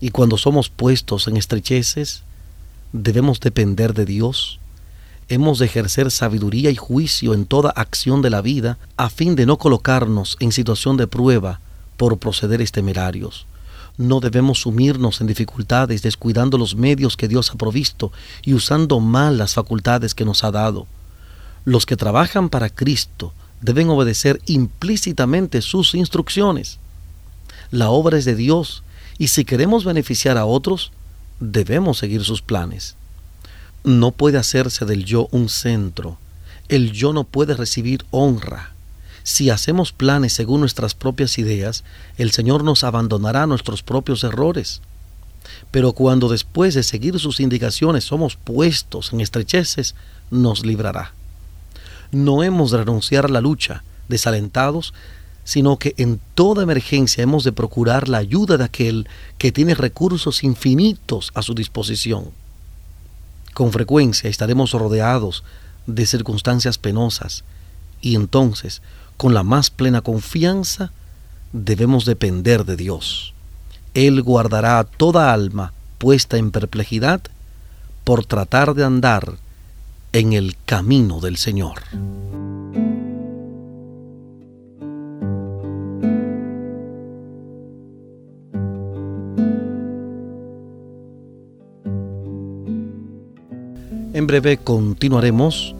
Y 0.00 0.08
cuando 0.12 0.38
somos 0.38 0.70
puestos 0.70 1.28
en 1.28 1.36
estrecheces, 1.36 2.22
debemos 2.92 3.40
depender 3.40 3.94
de 3.94 4.04
Dios. 4.04 4.58
Hemos 5.28 5.58
de 5.58 5.66
ejercer 5.66 6.10
sabiduría 6.10 6.70
y 6.70 6.76
juicio 6.76 7.34
en 7.34 7.46
toda 7.46 7.70
acción 7.70 8.22
de 8.22 8.30
la 8.30 8.42
vida 8.42 8.78
a 8.96 9.10
fin 9.10 9.34
de 9.34 9.46
no 9.46 9.58
colocarnos 9.58 10.36
en 10.40 10.52
situación 10.52 10.96
de 10.96 11.06
prueba 11.06 11.60
por 11.96 12.18
procederes 12.18 12.72
temerarios. 12.72 13.46
No 13.98 14.20
debemos 14.20 14.60
sumirnos 14.60 15.20
en 15.20 15.26
dificultades 15.26 16.02
descuidando 16.02 16.58
los 16.58 16.76
medios 16.76 17.16
que 17.16 17.28
Dios 17.28 17.50
ha 17.50 17.54
provisto 17.54 18.12
y 18.42 18.52
usando 18.52 19.00
mal 19.00 19.38
las 19.38 19.54
facultades 19.54 20.14
que 20.14 20.24
nos 20.24 20.44
ha 20.44 20.50
dado. 20.50 20.86
Los 21.64 21.86
que 21.86 21.96
trabajan 21.96 22.48
para 22.48 22.68
Cristo 22.68 23.32
deben 23.62 23.88
obedecer 23.88 24.40
implícitamente 24.46 25.62
sus 25.62 25.94
instrucciones. 25.94 26.78
La 27.70 27.90
obra 27.90 28.18
es 28.18 28.24
de 28.26 28.36
Dios 28.36 28.82
y 29.18 29.28
si 29.28 29.44
queremos 29.44 29.84
beneficiar 29.84 30.36
a 30.36 30.44
otros, 30.44 30.92
debemos 31.40 31.98
seguir 31.98 32.24
sus 32.24 32.42
planes. 32.42 32.96
No 33.84 34.10
puede 34.10 34.38
hacerse 34.38 34.84
del 34.84 35.04
yo 35.04 35.28
un 35.30 35.48
centro. 35.48 36.18
El 36.68 36.92
yo 36.92 37.12
no 37.12 37.24
puede 37.24 37.54
recibir 37.54 38.04
honra. 38.10 38.72
Si 39.22 39.50
hacemos 39.50 39.92
planes 39.92 40.32
según 40.32 40.60
nuestras 40.60 40.94
propias 40.94 41.38
ideas, 41.38 41.84
el 42.16 42.30
Señor 42.30 42.64
nos 42.64 42.84
abandonará 42.84 43.46
nuestros 43.46 43.82
propios 43.82 44.24
errores. 44.24 44.80
Pero 45.70 45.92
cuando 45.92 46.28
después 46.28 46.74
de 46.74 46.82
seguir 46.82 47.18
sus 47.18 47.40
indicaciones 47.40 48.04
somos 48.04 48.36
puestos 48.36 49.12
en 49.12 49.20
estrecheces, 49.20 49.94
nos 50.30 50.64
librará. 50.64 51.12
No 52.10 52.42
hemos 52.42 52.70
de 52.70 52.78
renunciar 52.78 53.26
a 53.26 53.28
la 53.28 53.40
lucha, 53.40 53.82
desalentados, 54.08 54.94
sino 55.46 55.78
que 55.78 55.94
en 55.96 56.20
toda 56.34 56.64
emergencia 56.64 57.22
hemos 57.22 57.44
de 57.44 57.52
procurar 57.52 58.08
la 58.08 58.18
ayuda 58.18 58.58
de 58.58 58.64
aquel 58.64 59.08
que 59.38 59.52
tiene 59.52 59.76
recursos 59.76 60.42
infinitos 60.42 61.30
a 61.34 61.42
su 61.42 61.54
disposición. 61.54 62.32
Con 63.54 63.70
frecuencia 63.70 64.28
estaremos 64.28 64.72
rodeados 64.72 65.44
de 65.86 66.04
circunstancias 66.04 66.78
penosas 66.78 67.44
y 68.00 68.16
entonces, 68.16 68.82
con 69.16 69.34
la 69.34 69.44
más 69.44 69.70
plena 69.70 70.00
confianza, 70.00 70.90
debemos 71.52 72.04
depender 72.06 72.64
de 72.64 72.76
Dios. 72.76 73.32
Él 73.94 74.22
guardará 74.22 74.80
a 74.80 74.84
toda 74.84 75.32
alma 75.32 75.72
puesta 75.98 76.38
en 76.38 76.50
perplejidad 76.50 77.20
por 78.02 78.26
tratar 78.26 78.74
de 78.74 78.82
andar 78.82 79.38
en 80.12 80.32
el 80.32 80.56
camino 80.66 81.20
del 81.20 81.36
Señor. 81.36 81.82
En 94.16 94.26
breve 94.26 94.56
continuaremos 94.56 95.74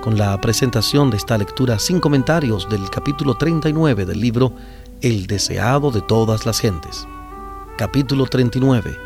con 0.00 0.16
la 0.16 0.40
presentación 0.40 1.10
de 1.10 1.18
esta 1.18 1.36
lectura 1.36 1.78
sin 1.78 2.00
comentarios 2.00 2.66
del 2.70 2.88
capítulo 2.88 3.34
39 3.34 4.06
del 4.06 4.18
libro 4.18 4.54
El 5.02 5.26
deseado 5.26 5.90
de 5.90 6.00
todas 6.00 6.46
las 6.46 6.58
gentes. 6.58 7.06
Capítulo 7.76 8.24
39. 8.24 8.96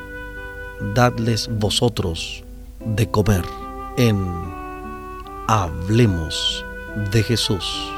Dadles 0.95 1.51
vosotros 1.59 2.45
de 2.85 3.11
comer 3.11 3.45
en 3.97 4.25
Hablemos 5.49 6.65
de 7.11 7.25
Jesús. 7.25 7.96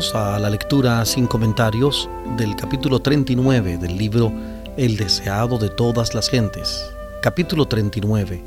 A 0.00 0.38
la 0.38 0.48
lectura 0.48 1.04
sin 1.04 1.26
comentarios 1.26 2.08
del 2.38 2.56
capítulo 2.56 3.00
39 3.00 3.76
del 3.76 3.98
libro 3.98 4.32
El 4.78 4.96
deseado 4.96 5.58
de 5.58 5.68
todas 5.68 6.14
las 6.14 6.30
gentes. 6.30 6.90
Capítulo 7.20 7.66
39. 7.66 8.42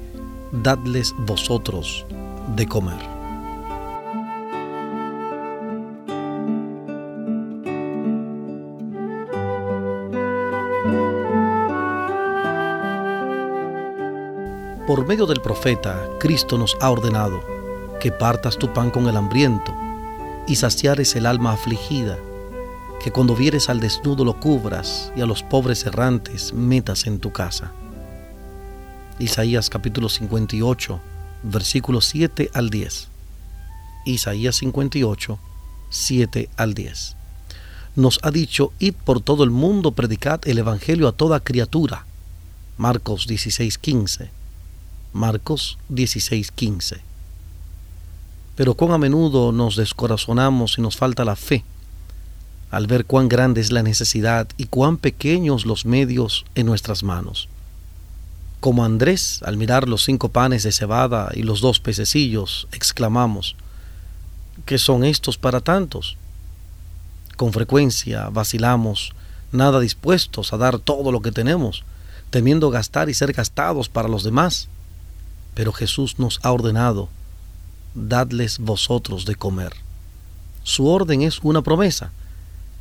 Dadles 0.51 1.13
vosotros 1.19 2.07
de 2.55 2.67
comer. 2.67 2.97
Por 14.87 15.05
medio 15.05 15.27
del 15.27 15.39
profeta, 15.39 16.03
Cristo 16.19 16.57
nos 16.57 16.75
ha 16.81 16.89
ordenado 16.89 17.41
que 17.99 18.11
partas 18.11 18.57
tu 18.57 18.73
pan 18.73 18.89
con 18.89 19.07
el 19.07 19.15
hambriento 19.15 19.83
y 20.47 20.56
saciares 20.56 21.15
el 21.15 21.25
alma 21.25 21.53
afligida, 21.53 22.17
que 23.01 23.12
cuando 23.12 23.36
vieres 23.36 23.69
al 23.69 23.79
desnudo 23.79 24.25
lo 24.25 24.39
cubras 24.39 25.12
y 25.15 25.21
a 25.21 25.25
los 25.25 25.43
pobres 25.43 25.86
errantes 25.86 26.53
metas 26.53 27.08
en 27.08 27.19
tu 27.19 27.32
casa. 27.32 27.71
Isaías 29.19 29.69
capítulo 29.69 30.10
58, 30.10 30.99
versículos 31.43 32.06
7 32.06 32.49
al 32.53 32.69
10. 32.69 33.08
Isaías 34.06 34.56
58, 34.58 35.39
7 35.89 36.49
al 36.58 36.73
10. 36.73 37.15
Nos 37.95 38.19
ha 38.23 38.32
dicho, 38.32 38.73
id 38.79 38.95
por 38.95 39.21
todo 39.21 39.43
el 39.43 39.51
mundo, 39.51 39.91
predicad 39.91 40.41
el 40.45 40.58
Evangelio 40.58 41.08
a 41.08 41.12
toda 41.12 41.39
criatura. 41.39 42.06
Marcos 42.77 43.27
16, 43.27 43.77
15. 43.77 44.29
Marcos 45.13 45.77
16, 45.89 46.51
15 46.51 47.12
pero 48.55 48.75
cuán 48.75 48.91
a 48.91 48.97
menudo 48.97 49.51
nos 49.51 49.75
descorazonamos 49.75 50.77
y 50.77 50.81
nos 50.81 50.95
falta 50.95 51.25
la 51.25 51.35
fe 51.35 51.63
al 52.73 52.87
ver 52.87 53.05
cuán 53.05 53.29
grande 53.29 53.61
es 53.61 53.71
la 53.71 53.83
necesidad 53.83 54.47
y 54.57 54.65
cuán 54.65 54.97
pequeños 54.97 55.67
los 55.67 55.85
medios 55.85 56.43
en 56.55 56.65
nuestras 56.65 57.03
manos. 57.03 57.47
Como 58.61 58.83
Andrés, 58.83 59.43
al 59.45 59.57
mirar 59.57 59.87
los 59.87 60.03
cinco 60.03 60.29
panes 60.29 60.63
de 60.63 60.71
cebada 60.71 61.29
y 61.35 61.43
los 61.43 61.61
dos 61.61 61.79
pececillos, 61.79 62.67
exclamamos, 62.71 63.55
¿qué 64.65 64.79
son 64.79 65.03
estos 65.03 65.37
para 65.37 65.61
tantos? 65.61 66.17
Con 67.37 67.53
frecuencia 67.53 68.29
vacilamos, 68.29 69.13
nada 69.51 69.79
dispuestos 69.79 70.51
a 70.51 70.57
dar 70.57 70.79
todo 70.79 71.11
lo 71.11 71.21
que 71.21 71.31
tenemos, 71.31 71.83
temiendo 72.31 72.71
gastar 72.71 73.07
y 73.07 73.13
ser 73.13 73.33
gastados 73.33 73.87
para 73.87 74.09
los 74.09 74.23
demás. 74.23 74.67
Pero 75.53 75.73
Jesús 75.73 76.17
nos 76.17 76.39
ha 76.41 76.51
ordenado 76.51 77.09
dadles 77.95 78.60
vosotros 78.60 79.25
de 79.25 79.36
comer. 79.36 79.73
Su 80.63 80.88
orden 80.88 81.21
es 81.21 81.39
una 81.43 81.62
promesa 81.62 82.12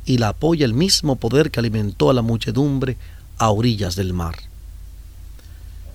y 0.05 0.17
la 0.17 0.29
apoya 0.29 0.65
el 0.65 0.73
mismo 0.73 1.15
poder 1.15 1.51
que 1.51 1.59
alimentó 1.59 2.09
a 2.09 2.13
la 2.13 2.21
muchedumbre 2.21 2.97
a 3.37 3.49
orillas 3.51 3.95
del 3.95 4.13
mar. 4.13 4.35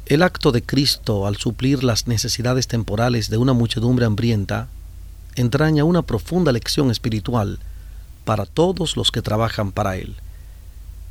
El 0.07 0.23
acto 0.23 0.53
de 0.53 0.63
Cristo 0.63 1.27
al 1.27 1.37
suplir 1.37 1.85
las 1.85 2.07
necesidades 2.07 2.67
temporales 2.67 3.29
de 3.29 3.37
una 3.37 3.53
muchedumbre 3.53 4.07
hambrienta 4.07 4.69
entraña 5.35 5.85
una 5.85 6.03
profunda 6.03 6.51
lección 6.53 6.91
espiritual 6.91 7.59
para 8.25 8.47
todos 8.47 8.97
los 8.97 9.11
que 9.11 9.23
trabajan 9.23 9.73
para 9.73 9.97
Él. 9.97 10.17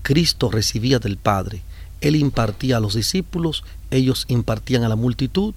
Cristo 0.01 0.49
recibía 0.49 0.99
del 0.99 1.17
Padre, 1.17 1.61
Él 2.01 2.15
impartía 2.15 2.77
a 2.77 2.79
los 2.79 2.95
discípulos, 2.95 3.63
ellos 3.91 4.25
impartían 4.29 4.83
a 4.83 4.89
la 4.89 4.95
multitud, 4.95 5.53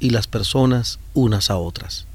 y 0.00 0.10
las 0.10 0.26
personas 0.26 0.98
unas 1.14 1.50
a 1.50 1.56
otras. 1.56 2.06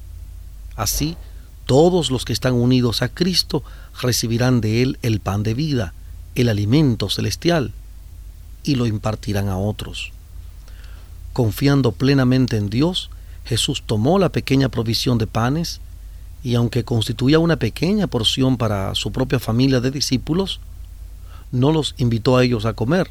Así, 0.76 1.18
todos 1.66 2.10
los 2.10 2.26
que 2.26 2.34
están 2.34 2.54
unidos 2.54 3.02
a 3.02 3.10
Cristo 3.10 3.64
recibirán 4.02 4.62
de 4.62 4.82
Él 4.82 4.98
el 5.02 5.20
pan 5.20 5.44
de 5.44 5.54
vida, 5.54 5.94
el 6.36 6.50
alimento 6.50 7.10
celestial, 7.10 7.74
y 8.64 8.76
lo 8.76 8.86
impartirán 8.86 9.50
a 9.50 9.58
otros. 9.58 10.12
Confiando 11.34 11.92
plenamente 11.92 12.58
en 12.58 12.70
Dios, 12.70 13.10
Jesús 13.46 13.84
tomó 13.86 14.20
la 14.20 14.30
pequeña 14.30 14.70
provisión 14.70 15.18
de 15.18 15.28
panes 15.28 15.82
y 16.44 16.56
aunque 16.56 16.84
constituía 16.84 17.40
una 17.40 17.58
pequeña 17.58 18.08
porción 18.08 18.58
para 18.58 18.96
su 18.96 19.12
propia 19.12 19.40
familia 19.40 19.82
de 19.82 19.92
discípulos, 19.92 20.60
no 21.52 21.72
los 21.72 21.96
invitó 21.98 22.38
a 22.38 22.44
ellos 22.44 22.66
a 22.66 22.74
comer, 22.74 23.10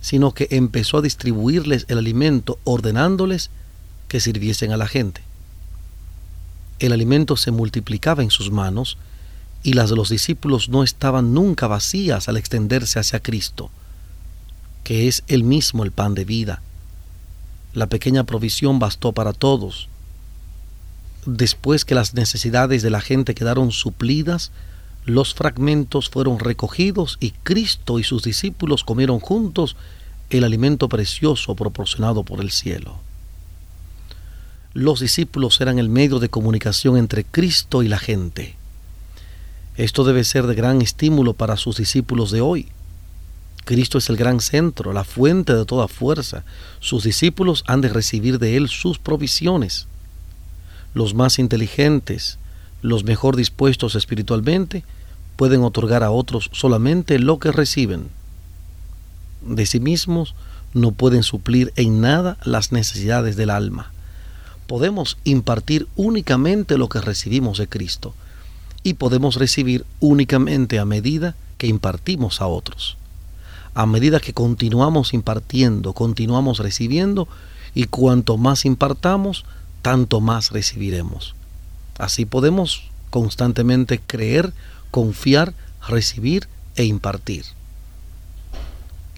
sino 0.00 0.32
que 0.32 0.48
empezó 0.50 0.98
a 0.98 1.02
distribuirles 1.02 1.86
el 1.88 1.98
alimento 1.98 2.58
ordenándoles 2.64 3.50
que 4.12 4.20
sirviesen 4.20 4.72
a 4.72 4.76
la 4.76 4.86
gente. 4.86 5.22
El 6.80 6.92
alimento 6.92 7.38
se 7.38 7.50
multiplicaba 7.50 8.22
en 8.22 8.30
sus 8.30 8.50
manos 8.50 8.98
y 9.62 9.72
las 9.72 9.88
de 9.88 9.96
los 9.96 10.10
discípulos 10.10 10.68
no 10.68 10.82
estaban 10.82 11.32
nunca 11.32 11.66
vacías 11.66 12.28
al 12.28 12.36
extenderse 12.36 12.98
hacia 12.98 13.20
Cristo, 13.20 13.70
que 14.84 15.08
es 15.08 15.24
el 15.28 15.44
mismo 15.44 15.82
el 15.82 15.92
pan 15.92 16.14
de 16.14 16.26
vida. 16.26 16.60
La 17.72 17.86
pequeña 17.86 18.24
provisión 18.24 18.78
bastó 18.78 19.12
para 19.12 19.32
todos. 19.32 19.88
Después 21.24 21.86
que 21.86 21.94
las 21.94 22.12
necesidades 22.12 22.82
de 22.82 22.90
la 22.90 23.00
gente 23.00 23.34
quedaron 23.34 23.72
suplidas, 23.72 24.52
los 25.06 25.32
fragmentos 25.32 26.10
fueron 26.10 26.38
recogidos 26.38 27.16
y 27.18 27.30
Cristo 27.30 27.98
y 27.98 28.04
sus 28.04 28.22
discípulos 28.22 28.84
comieron 28.84 29.20
juntos 29.20 29.74
el 30.28 30.44
alimento 30.44 30.90
precioso 30.90 31.54
proporcionado 31.56 32.24
por 32.24 32.42
el 32.42 32.50
cielo. 32.50 33.00
Los 34.74 35.00
discípulos 35.00 35.60
eran 35.60 35.78
el 35.78 35.90
medio 35.90 36.18
de 36.18 36.30
comunicación 36.30 36.96
entre 36.96 37.24
Cristo 37.24 37.82
y 37.82 37.88
la 37.88 37.98
gente. 37.98 38.56
Esto 39.76 40.04
debe 40.04 40.24
ser 40.24 40.46
de 40.46 40.54
gran 40.54 40.80
estímulo 40.80 41.34
para 41.34 41.58
sus 41.58 41.76
discípulos 41.76 42.30
de 42.30 42.40
hoy. 42.40 42.68
Cristo 43.64 43.98
es 43.98 44.08
el 44.08 44.16
gran 44.16 44.40
centro, 44.40 44.92
la 44.92 45.04
fuente 45.04 45.54
de 45.54 45.66
toda 45.66 45.88
fuerza. 45.88 46.44
Sus 46.80 47.04
discípulos 47.04 47.64
han 47.66 47.82
de 47.82 47.90
recibir 47.90 48.38
de 48.38 48.56
Él 48.56 48.68
sus 48.68 48.98
provisiones. 48.98 49.86
Los 50.94 51.14
más 51.14 51.38
inteligentes, 51.38 52.38
los 52.80 53.04
mejor 53.04 53.36
dispuestos 53.36 53.94
espiritualmente, 53.94 54.84
pueden 55.36 55.62
otorgar 55.62 56.02
a 56.02 56.10
otros 56.10 56.48
solamente 56.52 57.18
lo 57.18 57.38
que 57.38 57.52
reciben. 57.52 58.08
De 59.42 59.66
sí 59.66 59.80
mismos 59.80 60.34
no 60.74 60.92
pueden 60.92 61.22
suplir 61.22 61.72
en 61.76 62.00
nada 62.00 62.38
las 62.44 62.72
necesidades 62.72 63.36
del 63.36 63.50
alma. 63.50 63.91
Podemos 64.72 65.18
impartir 65.24 65.86
únicamente 65.96 66.78
lo 66.78 66.88
que 66.88 67.02
recibimos 67.02 67.58
de 67.58 67.68
Cristo 67.68 68.14
y 68.82 68.94
podemos 68.94 69.34
recibir 69.34 69.84
únicamente 70.00 70.78
a 70.78 70.86
medida 70.86 71.34
que 71.58 71.66
impartimos 71.66 72.40
a 72.40 72.46
otros. 72.46 72.96
A 73.74 73.84
medida 73.84 74.18
que 74.18 74.32
continuamos 74.32 75.12
impartiendo, 75.12 75.92
continuamos 75.92 76.58
recibiendo 76.58 77.28
y 77.74 77.84
cuanto 77.84 78.38
más 78.38 78.64
impartamos, 78.64 79.44
tanto 79.82 80.22
más 80.22 80.52
recibiremos. 80.52 81.34
Así 81.98 82.24
podemos 82.24 82.84
constantemente 83.10 84.00
creer, 84.00 84.54
confiar, 84.90 85.52
recibir 85.86 86.48
e 86.76 86.84
impartir. 86.84 87.44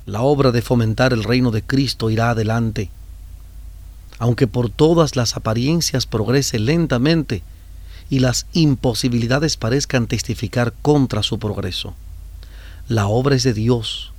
La 0.05 0.23
obra 0.23 0.51
de 0.51 0.63
fomentar 0.63 1.13
el 1.13 1.23
reino 1.23 1.53
de 1.53 1.63
Cristo 1.63 2.11
irá 2.11 2.31
adelante. 2.31 2.91
Aunque 4.25 4.47
por 4.47 4.71
todas 4.71 5.17
las 5.17 5.37
apariencias 5.37 6.07
progrese 6.07 6.59
lentamente, 6.59 7.43
y 8.09 8.21
las 8.21 8.47
imposibilidades 8.55 9.59
parezcan 9.59 10.07
testificar 10.07 10.73
contra 10.81 11.23
su 11.23 11.39
progreso. 11.39 11.93
La 12.89 13.07
obra 13.07 13.35
es 13.37 13.43
de 13.43 13.53
Dios, 13.53 14.13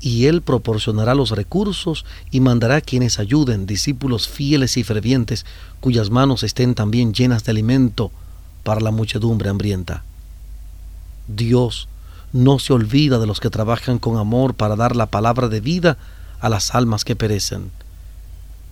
y 0.00 0.26
Él 0.26 0.42
proporcionará 0.42 1.16
los 1.16 1.32
recursos 1.32 2.04
y 2.30 2.38
mandará 2.38 2.80
quienes 2.80 3.18
ayuden, 3.18 3.66
discípulos 3.66 4.28
fieles 4.28 4.76
y 4.76 4.84
fervientes, 4.84 5.44
cuyas 5.80 6.08
manos 6.08 6.44
estén 6.44 6.76
también 6.76 7.12
llenas 7.12 7.42
de 7.42 7.50
alimento 7.50 8.12
para 8.62 8.80
la 8.80 8.92
muchedumbre 8.92 9.50
hambrienta. 9.50 10.04
Dios 11.26 11.88
no 12.32 12.60
se 12.60 12.72
olvida 12.72 13.18
de 13.18 13.26
los 13.26 13.40
que 13.40 13.50
trabajan 13.50 13.98
con 13.98 14.18
amor 14.18 14.54
para 14.54 14.76
dar 14.76 14.94
la 14.94 15.06
palabra 15.06 15.48
de 15.48 15.60
vida 15.60 15.98
a 16.38 16.48
las 16.48 16.76
almas 16.76 17.04
que 17.04 17.16
perecen, 17.16 17.72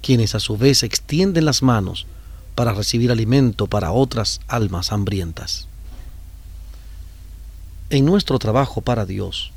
quienes 0.03 0.35
a 0.35 0.41
su 0.41 0.57
vez 0.57 0.83
extienden 0.83 1.45
las 1.45 1.63
manos 1.63 2.07
para 2.55 2.73
recibir 2.73 3.11
alimento 3.11 3.67
para 3.67 3.93
otras 3.93 4.41
almas 4.49 4.93
hambrientas. 4.93 5.69
En 7.91 8.05
nuestro 8.05 8.39
trabajo 8.39 8.81
para 8.81 9.07
Dios, 9.07 9.53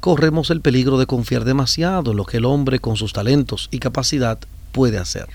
corremos 0.00 0.50
el 0.50 0.60
peligro 0.60 0.98
de 0.98 1.06
confiar 1.06 1.44
demasiado 1.44 2.10
en 2.10 2.16
lo 2.16 2.24
que 2.24 2.38
el 2.38 2.44
hombre 2.44 2.80
con 2.80 2.96
sus 2.96 3.12
talentos 3.12 3.68
y 3.70 3.78
capacidad 3.78 4.38
puede 4.72 4.98
hacer. 4.98 5.28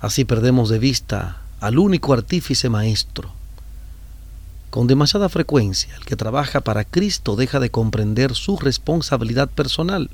Así 0.00 0.24
perdemos 0.24 0.68
de 0.68 0.78
vista 0.78 1.42
al 1.60 1.78
único 1.78 2.12
artífice 2.12 2.68
maestro. 2.68 3.32
Con 4.70 4.86
demasiada 4.86 5.28
frecuencia, 5.28 5.94
el 5.96 6.04
que 6.04 6.16
trabaja 6.16 6.60
para 6.60 6.84
Cristo 6.84 7.36
deja 7.36 7.60
de 7.60 7.70
comprender 7.70 8.34
su 8.34 8.56
responsabilidad 8.56 9.48
personal. 9.48 10.10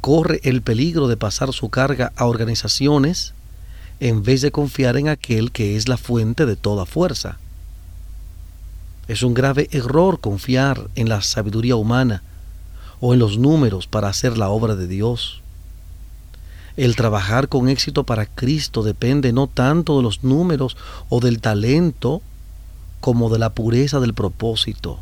Corre 0.00 0.40
el 0.44 0.62
peligro 0.62 1.08
de 1.08 1.16
pasar 1.16 1.52
su 1.52 1.68
carga 1.70 2.12
a 2.16 2.26
organizaciones, 2.26 3.34
en 4.00 4.22
vez 4.22 4.42
de 4.42 4.52
confiar 4.52 4.96
en 4.96 5.08
aquel 5.08 5.50
que 5.50 5.76
es 5.76 5.88
la 5.88 5.96
fuente 5.96 6.46
de 6.46 6.56
toda 6.56 6.86
fuerza. 6.86 7.38
Es 9.08 9.22
un 9.22 9.34
grave 9.34 9.68
error 9.72 10.20
confiar 10.20 10.88
en 10.94 11.08
la 11.08 11.22
sabiduría 11.22 11.76
humana 11.76 12.22
o 13.00 13.14
en 13.14 13.20
los 13.20 13.38
números 13.38 13.86
para 13.86 14.08
hacer 14.08 14.36
la 14.36 14.50
obra 14.50 14.76
de 14.76 14.86
Dios. 14.86 15.42
El 16.76 16.94
trabajar 16.94 17.48
con 17.48 17.68
éxito 17.68 18.04
para 18.04 18.26
Cristo 18.26 18.82
depende 18.82 19.32
no 19.32 19.48
tanto 19.48 19.96
de 19.96 20.02
los 20.02 20.22
números 20.22 20.76
o 21.08 21.20
del 21.20 21.40
talento 21.40 22.22
como 23.00 23.30
de 23.30 23.38
la 23.38 23.50
pureza 23.50 23.98
del 23.98 24.14
propósito, 24.14 25.00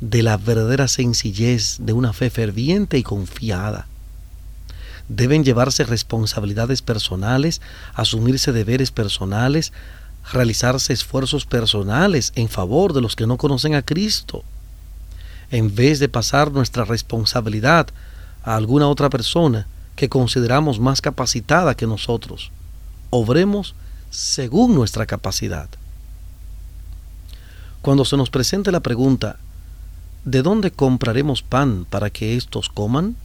de 0.00 0.22
la 0.22 0.36
verdadera 0.36 0.88
sencillez 0.88 1.78
de 1.80 1.92
una 1.92 2.12
fe 2.12 2.30
ferviente 2.30 2.98
y 2.98 3.02
confiada 3.02 3.86
deben 5.08 5.42
llevarse 5.42 5.84
responsabilidades 5.84 6.82
personales, 6.82 7.60
asumirse 7.94 8.52
deberes 8.52 8.90
personales, 8.90 9.72
realizarse 10.30 10.92
esfuerzos 10.92 11.46
personales 11.46 12.32
en 12.36 12.48
favor 12.48 12.92
de 12.92 13.00
los 13.00 13.16
que 13.16 13.26
no 13.26 13.38
conocen 13.38 13.74
a 13.74 13.82
Cristo. 13.82 14.44
En 15.50 15.74
vez 15.74 15.98
de 15.98 16.10
pasar 16.10 16.52
nuestra 16.52 16.84
responsabilidad 16.84 17.88
a 18.44 18.54
alguna 18.54 18.88
otra 18.88 19.08
persona 19.08 19.66
que 19.96 20.10
consideramos 20.10 20.78
más 20.78 21.00
capacitada 21.00 21.74
que 21.74 21.86
nosotros, 21.86 22.52
obremos 23.10 23.74
según 24.10 24.74
nuestra 24.74 25.06
capacidad. 25.06 25.68
Cuando 27.80 28.04
se 28.04 28.16
nos 28.18 28.28
presente 28.28 28.70
la 28.70 28.80
pregunta, 28.80 29.38
¿de 30.24 30.42
dónde 30.42 30.70
compraremos 30.70 31.42
pan 31.42 31.86
para 31.88 32.10
que 32.10 32.36
éstos 32.36 32.68
coman? 32.68 33.16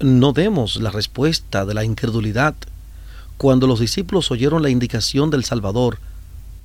no 0.00 0.32
demos 0.32 0.76
la 0.76 0.90
respuesta 0.90 1.64
de 1.66 1.74
la 1.74 1.84
incredulidad. 1.84 2.54
Cuando 3.36 3.66
los 3.66 3.80
discípulos 3.80 4.30
oyeron 4.30 4.62
la 4.62 4.70
indicación 4.70 5.30
del 5.30 5.44
Salvador, 5.44 5.98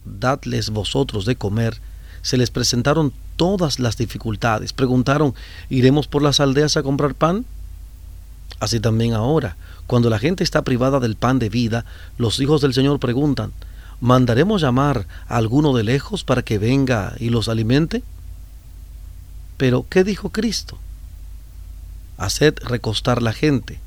dadles 0.06 0.70
vosotros 0.70 1.26
de 1.26 1.36
comer, 1.36 1.80
se 2.22 2.38
les 2.38 2.52
presentaron 2.52 3.12
todas 3.36 3.80
las 3.80 3.98
dificultades. 3.98 4.74
Preguntaron, 4.74 5.34
¿iremos 5.70 6.08
por 6.08 6.22
las 6.22 6.40
aldeas 6.40 6.78
a 6.78 6.84
comprar 6.84 7.16
pan? 7.16 7.46
Así 8.60 8.80
también 8.80 9.14
ahora, 9.14 9.58
cuando 9.88 10.10
la 10.10 10.20
gente 10.20 10.44
está 10.44 10.62
privada 10.62 11.00
del 11.00 11.16
pan 11.16 11.40
de 11.40 11.50
vida, 11.50 11.86
los 12.18 12.40
hijos 12.40 12.62
del 12.62 12.74
Señor 12.74 13.00
preguntan, 13.00 13.52
¿mandaremos 14.00 14.62
llamar 14.62 15.08
a 15.28 15.38
alguno 15.38 15.74
de 15.74 15.84
lejos 15.84 16.24
para 16.24 16.44
que 16.44 16.60
venga 16.60 17.14
y 17.20 17.30
los 17.30 17.50
alimente? 17.50 18.04
Pero, 19.58 19.86
¿qué 19.90 20.04
dijo 20.04 20.30
Cristo? 20.30 20.78
haced 22.18 22.56
recostar 22.64 23.22
la 23.22 23.34
gente, 23.34 23.80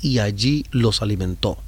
y 0.00 0.18
allí 0.18 0.66
los 0.70 1.02
alimentó. 1.02 1.58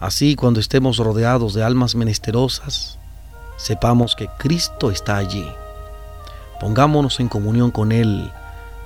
Así 0.00 0.36
cuando 0.36 0.60
estemos 0.60 0.98
rodeados 0.98 1.54
de 1.54 1.64
almas 1.64 1.94
menesterosas, 1.94 2.98
sepamos 3.56 4.14
que 4.14 4.28
Cristo 4.38 4.90
está 4.90 5.16
allí. 5.16 5.46
Pongámonos 6.60 7.20
en 7.20 7.28
comunión 7.28 7.70
con 7.70 7.92
Él, 7.92 8.30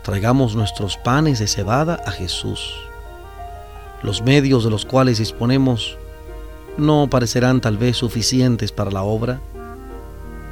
traigamos 0.03 0.55
nuestros 0.57 0.97
panes 0.97 1.39
de 1.39 1.47
cebada 1.47 2.01
a 2.07 2.11
Jesús. 2.11 2.75
Los 4.03 4.23
medios 4.23 4.65
de 4.65 4.71
los 4.71 4.85
cuales 4.85 5.19
disponemos 5.19 5.97
no 6.77 7.09
parecerán 7.09 7.61
tal 7.61 7.77
vez 7.77 7.99
suficientes 7.99 8.73
para 8.73 8.91
la 8.91 9.03
obra, 9.03 9.41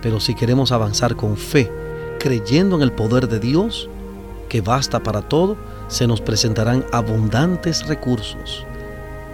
pero 0.02 0.20
si 0.20 0.34
queremos 0.34 0.70
avanzar 0.70 1.16
con 1.16 1.36
fe, 1.36 1.70
creyendo 2.20 2.76
en 2.76 2.82
el 2.82 2.92
poder 2.92 3.26
de 3.26 3.40
Dios, 3.40 3.88
que 4.48 4.60
basta 4.60 5.02
para 5.02 5.22
todo, 5.22 5.56
se 5.88 6.06
nos 6.06 6.20
presentarán 6.20 6.84
abundantes 6.92 7.86
recursos. 7.88 8.64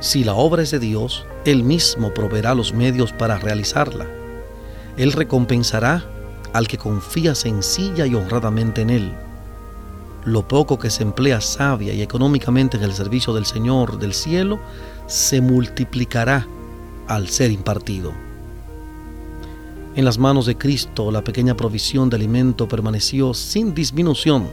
Si 0.00 0.24
la 0.24 0.34
obra 0.34 0.62
es 0.62 0.70
de 0.70 0.78
Dios, 0.78 1.26
Él 1.44 1.64
mismo 1.64 2.14
proveerá 2.14 2.54
los 2.54 2.72
medios 2.72 3.12
para 3.12 3.38
realizarla. 3.38 4.06
Él 4.96 5.12
recompensará 5.12 6.04
al 6.52 6.68
que 6.68 6.78
confía 6.78 7.34
sencilla 7.34 8.06
y 8.06 8.14
honradamente 8.14 8.82
en 8.82 8.90
Él. 8.90 9.12
Lo 10.24 10.46
poco 10.46 10.78
que 10.78 10.90
se 10.90 11.02
emplea 11.02 11.40
sabia 11.40 11.92
y 11.92 12.02
económicamente 12.02 12.76
en 12.76 12.84
el 12.84 12.94
servicio 12.94 13.32
del 13.32 13.46
Señor 13.46 13.98
del 13.98 14.14
cielo, 14.14 14.58
se 15.06 15.40
multiplicará 15.40 16.46
al 17.08 17.28
ser 17.28 17.50
impartido. 17.50 18.25
En 19.96 20.04
las 20.04 20.18
manos 20.18 20.44
de 20.44 20.58
Cristo 20.58 21.10
la 21.10 21.24
pequeña 21.24 21.56
provisión 21.56 22.10
de 22.10 22.16
alimento 22.16 22.68
permaneció 22.68 23.32
sin 23.32 23.74
disminución 23.74 24.50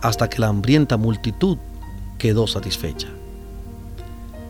hasta 0.00 0.30
que 0.30 0.38
la 0.38 0.46
hambrienta 0.46 0.96
multitud 0.96 1.58
quedó 2.18 2.46
satisfecha. 2.46 3.08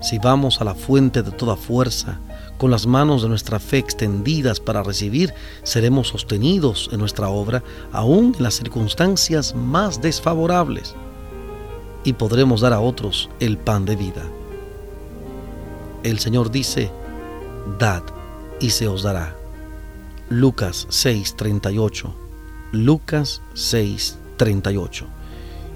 Si 0.02 0.18
vamos 0.18 0.60
a 0.60 0.64
la 0.64 0.74
fuente 0.74 1.22
de 1.22 1.30
toda 1.30 1.56
fuerza, 1.56 2.20
con 2.58 2.70
las 2.70 2.86
manos 2.86 3.22
de 3.22 3.30
nuestra 3.30 3.58
fe 3.58 3.78
extendidas 3.78 4.60
para 4.60 4.82
recibir, 4.82 5.32
seremos 5.62 6.08
sostenidos 6.08 6.90
en 6.92 7.00
nuestra 7.00 7.30
obra, 7.30 7.62
aún 7.90 8.34
en 8.36 8.42
las 8.42 8.56
circunstancias 8.56 9.54
más 9.54 10.02
desfavorables, 10.02 10.94
y 12.04 12.12
podremos 12.12 12.60
dar 12.60 12.74
a 12.74 12.80
otros 12.80 13.30
el 13.40 13.56
pan 13.56 13.86
de 13.86 13.96
vida. 13.96 14.22
El 16.02 16.18
Señor 16.18 16.50
dice, 16.50 16.90
dad 17.78 18.02
y 18.60 18.68
se 18.68 18.86
os 18.86 19.02
dará. 19.02 19.43
Lucas 20.30 20.86
6:38. 20.88 22.14
Lucas 22.72 23.42
6:38. 23.54 25.04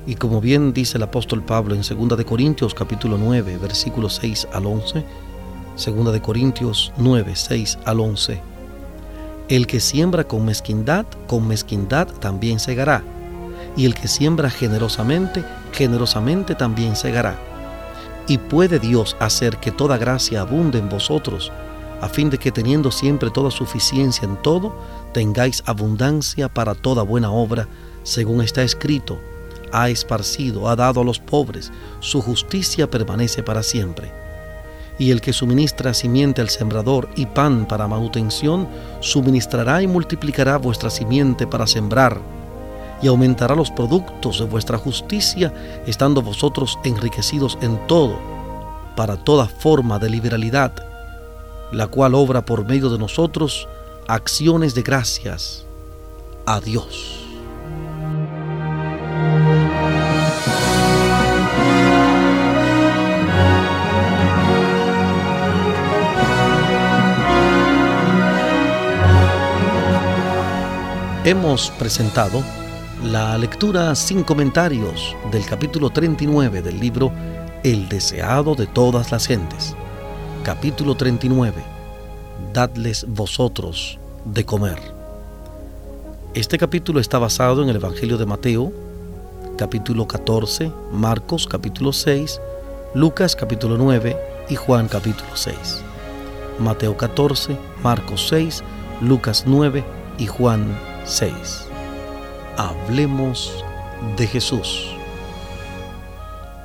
Y 0.07 0.15
como 0.15 0.41
bien 0.41 0.73
dice 0.73 0.97
el 0.97 1.03
apóstol 1.03 1.45
Pablo 1.45 1.75
en 1.75 1.83
2 1.83 2.17
de 2.17 2.25
Corintios 2.25 2.73
capítulo 2.73 3.19
9, 3.19 3.59
versículos 3.59 4.15
6 4.23 4.49
al 4.55 4.65
11, 4.65 5.05
2 5.77 6.13
de 6.13 6.23
Corintios 6.23 6.93
9, 6.97 7.37
6 7.37 7.79
al 7.85 8.01
11. 8.01 8.41
El 9.51 9.67
que 9.67 9.81
siembra 9.81 10.25
con 10.25 10.47
mezquindad, 10.47 11.05
con 11.27 11.47
mezquindad 11.47 12.09
también 12.09 12.59
segará. 12.59 13.03
Y 13.77 13.85
el 13.85 13.95
que 13.95 14.09
siembra 14.09 14.49
generosamente, 14.49 15.45
generosamente 15.73 16.55
también 16.55 16.97
segará. 16.97 17.39
Y 18.27 18.39
puede 18.39 18.79
Dios 18.79 19.15
hacer 19.21 19.59
que 19.59 19.73
toda 19.73 19.99
gracia 19.99 20.41
abunde 20.41 20.79
en 20.79 20.89
vosotros, 20.89 21.53
a 22.01 22.09
fin 22.09 22.31
de 22.31 22.39
que 22.39 22.53
teniendo 22.53 22.91
siempre 22.91 23.31
toda 23.31 23.51
suficiencia 23.51 24.25
en 24.25 24.37
todo, 24.37 24.75
tengáis 25.13 25.63
abundancia 25.67 26.49
para 26.49 26.75
toda 26.75 27.03
buena 27.03 27.31
obra, 27.31 27.69
según 28.03 28.43
está 28.43 28.63
escrito, 28.63 29.19
ha 29.73 29.89
esparcido, 29.89 30.69
ha 30.69 30.77
dado 30.77 31.01
a 31.01 31.05
los 31.05 31.19
pobres, 31.19 31.73
su 32.01 32.23
justicia 32.23 32.91
permanece 32.91 33.43
para 33.43 33.63
siempre. 33.63 34.13
Y 34.99 35.11
el 35.11 35.21
que 35.21 35.33
suministra 35.33 35.95
simiente 35.95 36.41
al 36.41 36.49
sembrador 36.49 37.09
y 37.15 37.27
pan 37.27 37.67
para 37.67 37.87
manutención, 37.87 38.69
suministrará 39.01 39.83
y 39.83 39.87
multiplicará 39.87 40.57
vuestra 40.57 40.91
simiente 40.91 41.47
para 41.47 41.67
sembrar, 41.67 42.21
y 43.01 43.07
aumentará 43.07 43.55
los 43.55 43.71
productos 43.71 44.41
de 44.41 44.45
vuestra 44.45 44.79
justicia, 44.79 45.53
estando 45.87 46.23
vosotros 46.23 46.79
enriquecidos 46.85 47.59
en 47.61 47.79
todo, 47.87 48.19
para 48.97 49.17
toda 49.17 49.47
forma 49.47 50.01
de 50.01 50.11
liberalidad, 50.11 50.88
la 51.73 51.87
cual 51.87 52.15
obra 52.15 52.45
por 52.45 52.67
medio 52.67 52.89
de 52.91 52.99
nosotros 52.99 53.69
acciones 54.07 54.75
de 54.75 54.83
gracias 54.83 55.67
a 56.47 56.61
Dios. 56.61 57.29
hemos 71.29 71.71
presentado 71.73 72.43
la 73.05 73.37
lectura 73.37 73.95
sin 73.95 74.25
comentarios 74.25 75.15
del 75.31 75.45
capítulo 75.45 75.91
39 75.91 76.63
del 76.63 76.81
libro 76.81 77.13
El 77.63 77.87
deseado 77.91 78.55
de 78.55 78.67
todas 78.67 79.13
las 79.13 79.27
gentes. 79.27 79.77
Capítulo 80.45 80.95
39. 80.95 81.63
Dadles 82.53 83.05
vosotros 83.09 83.99
de 84.25 84.45
comer. 84.45 84.79
Este 86.33 86.57
capítulo 86.57 87.01
está 87.01 87.19
basado 87.19 87.63
en 87.63 87.69
el 87.69 87.77
Evangelio 87.77 88.17
de 88.17 88.25
Mateo, 88.25 88.73
capítulo 89.59 90.07
14, 90.07 90.73
Marcos 90.93 91.47
capítulo 91.47 91.93
6, 91.93 92.41
Lucas 92.95 93.37
capítulo 93.37 93.77
9 93.77 94.17
y 94.49 94.55
Juan 94.55 94.89
capítulo 94.89 95.31
6. 95.35 95.83
Mateo 96.61 96.97
14, 96.97 97.57
Marcos 97.83 98.29
6, 98.29 98.63
Lucas 99.03 99.45
9 99.47 99.85
y 100.19 100.27
Juan 100.27 100.79
6. 101.05 101.67
Hablemos 102.57 103.65
de 104.17 104.27
Jesús. 104.27 104.98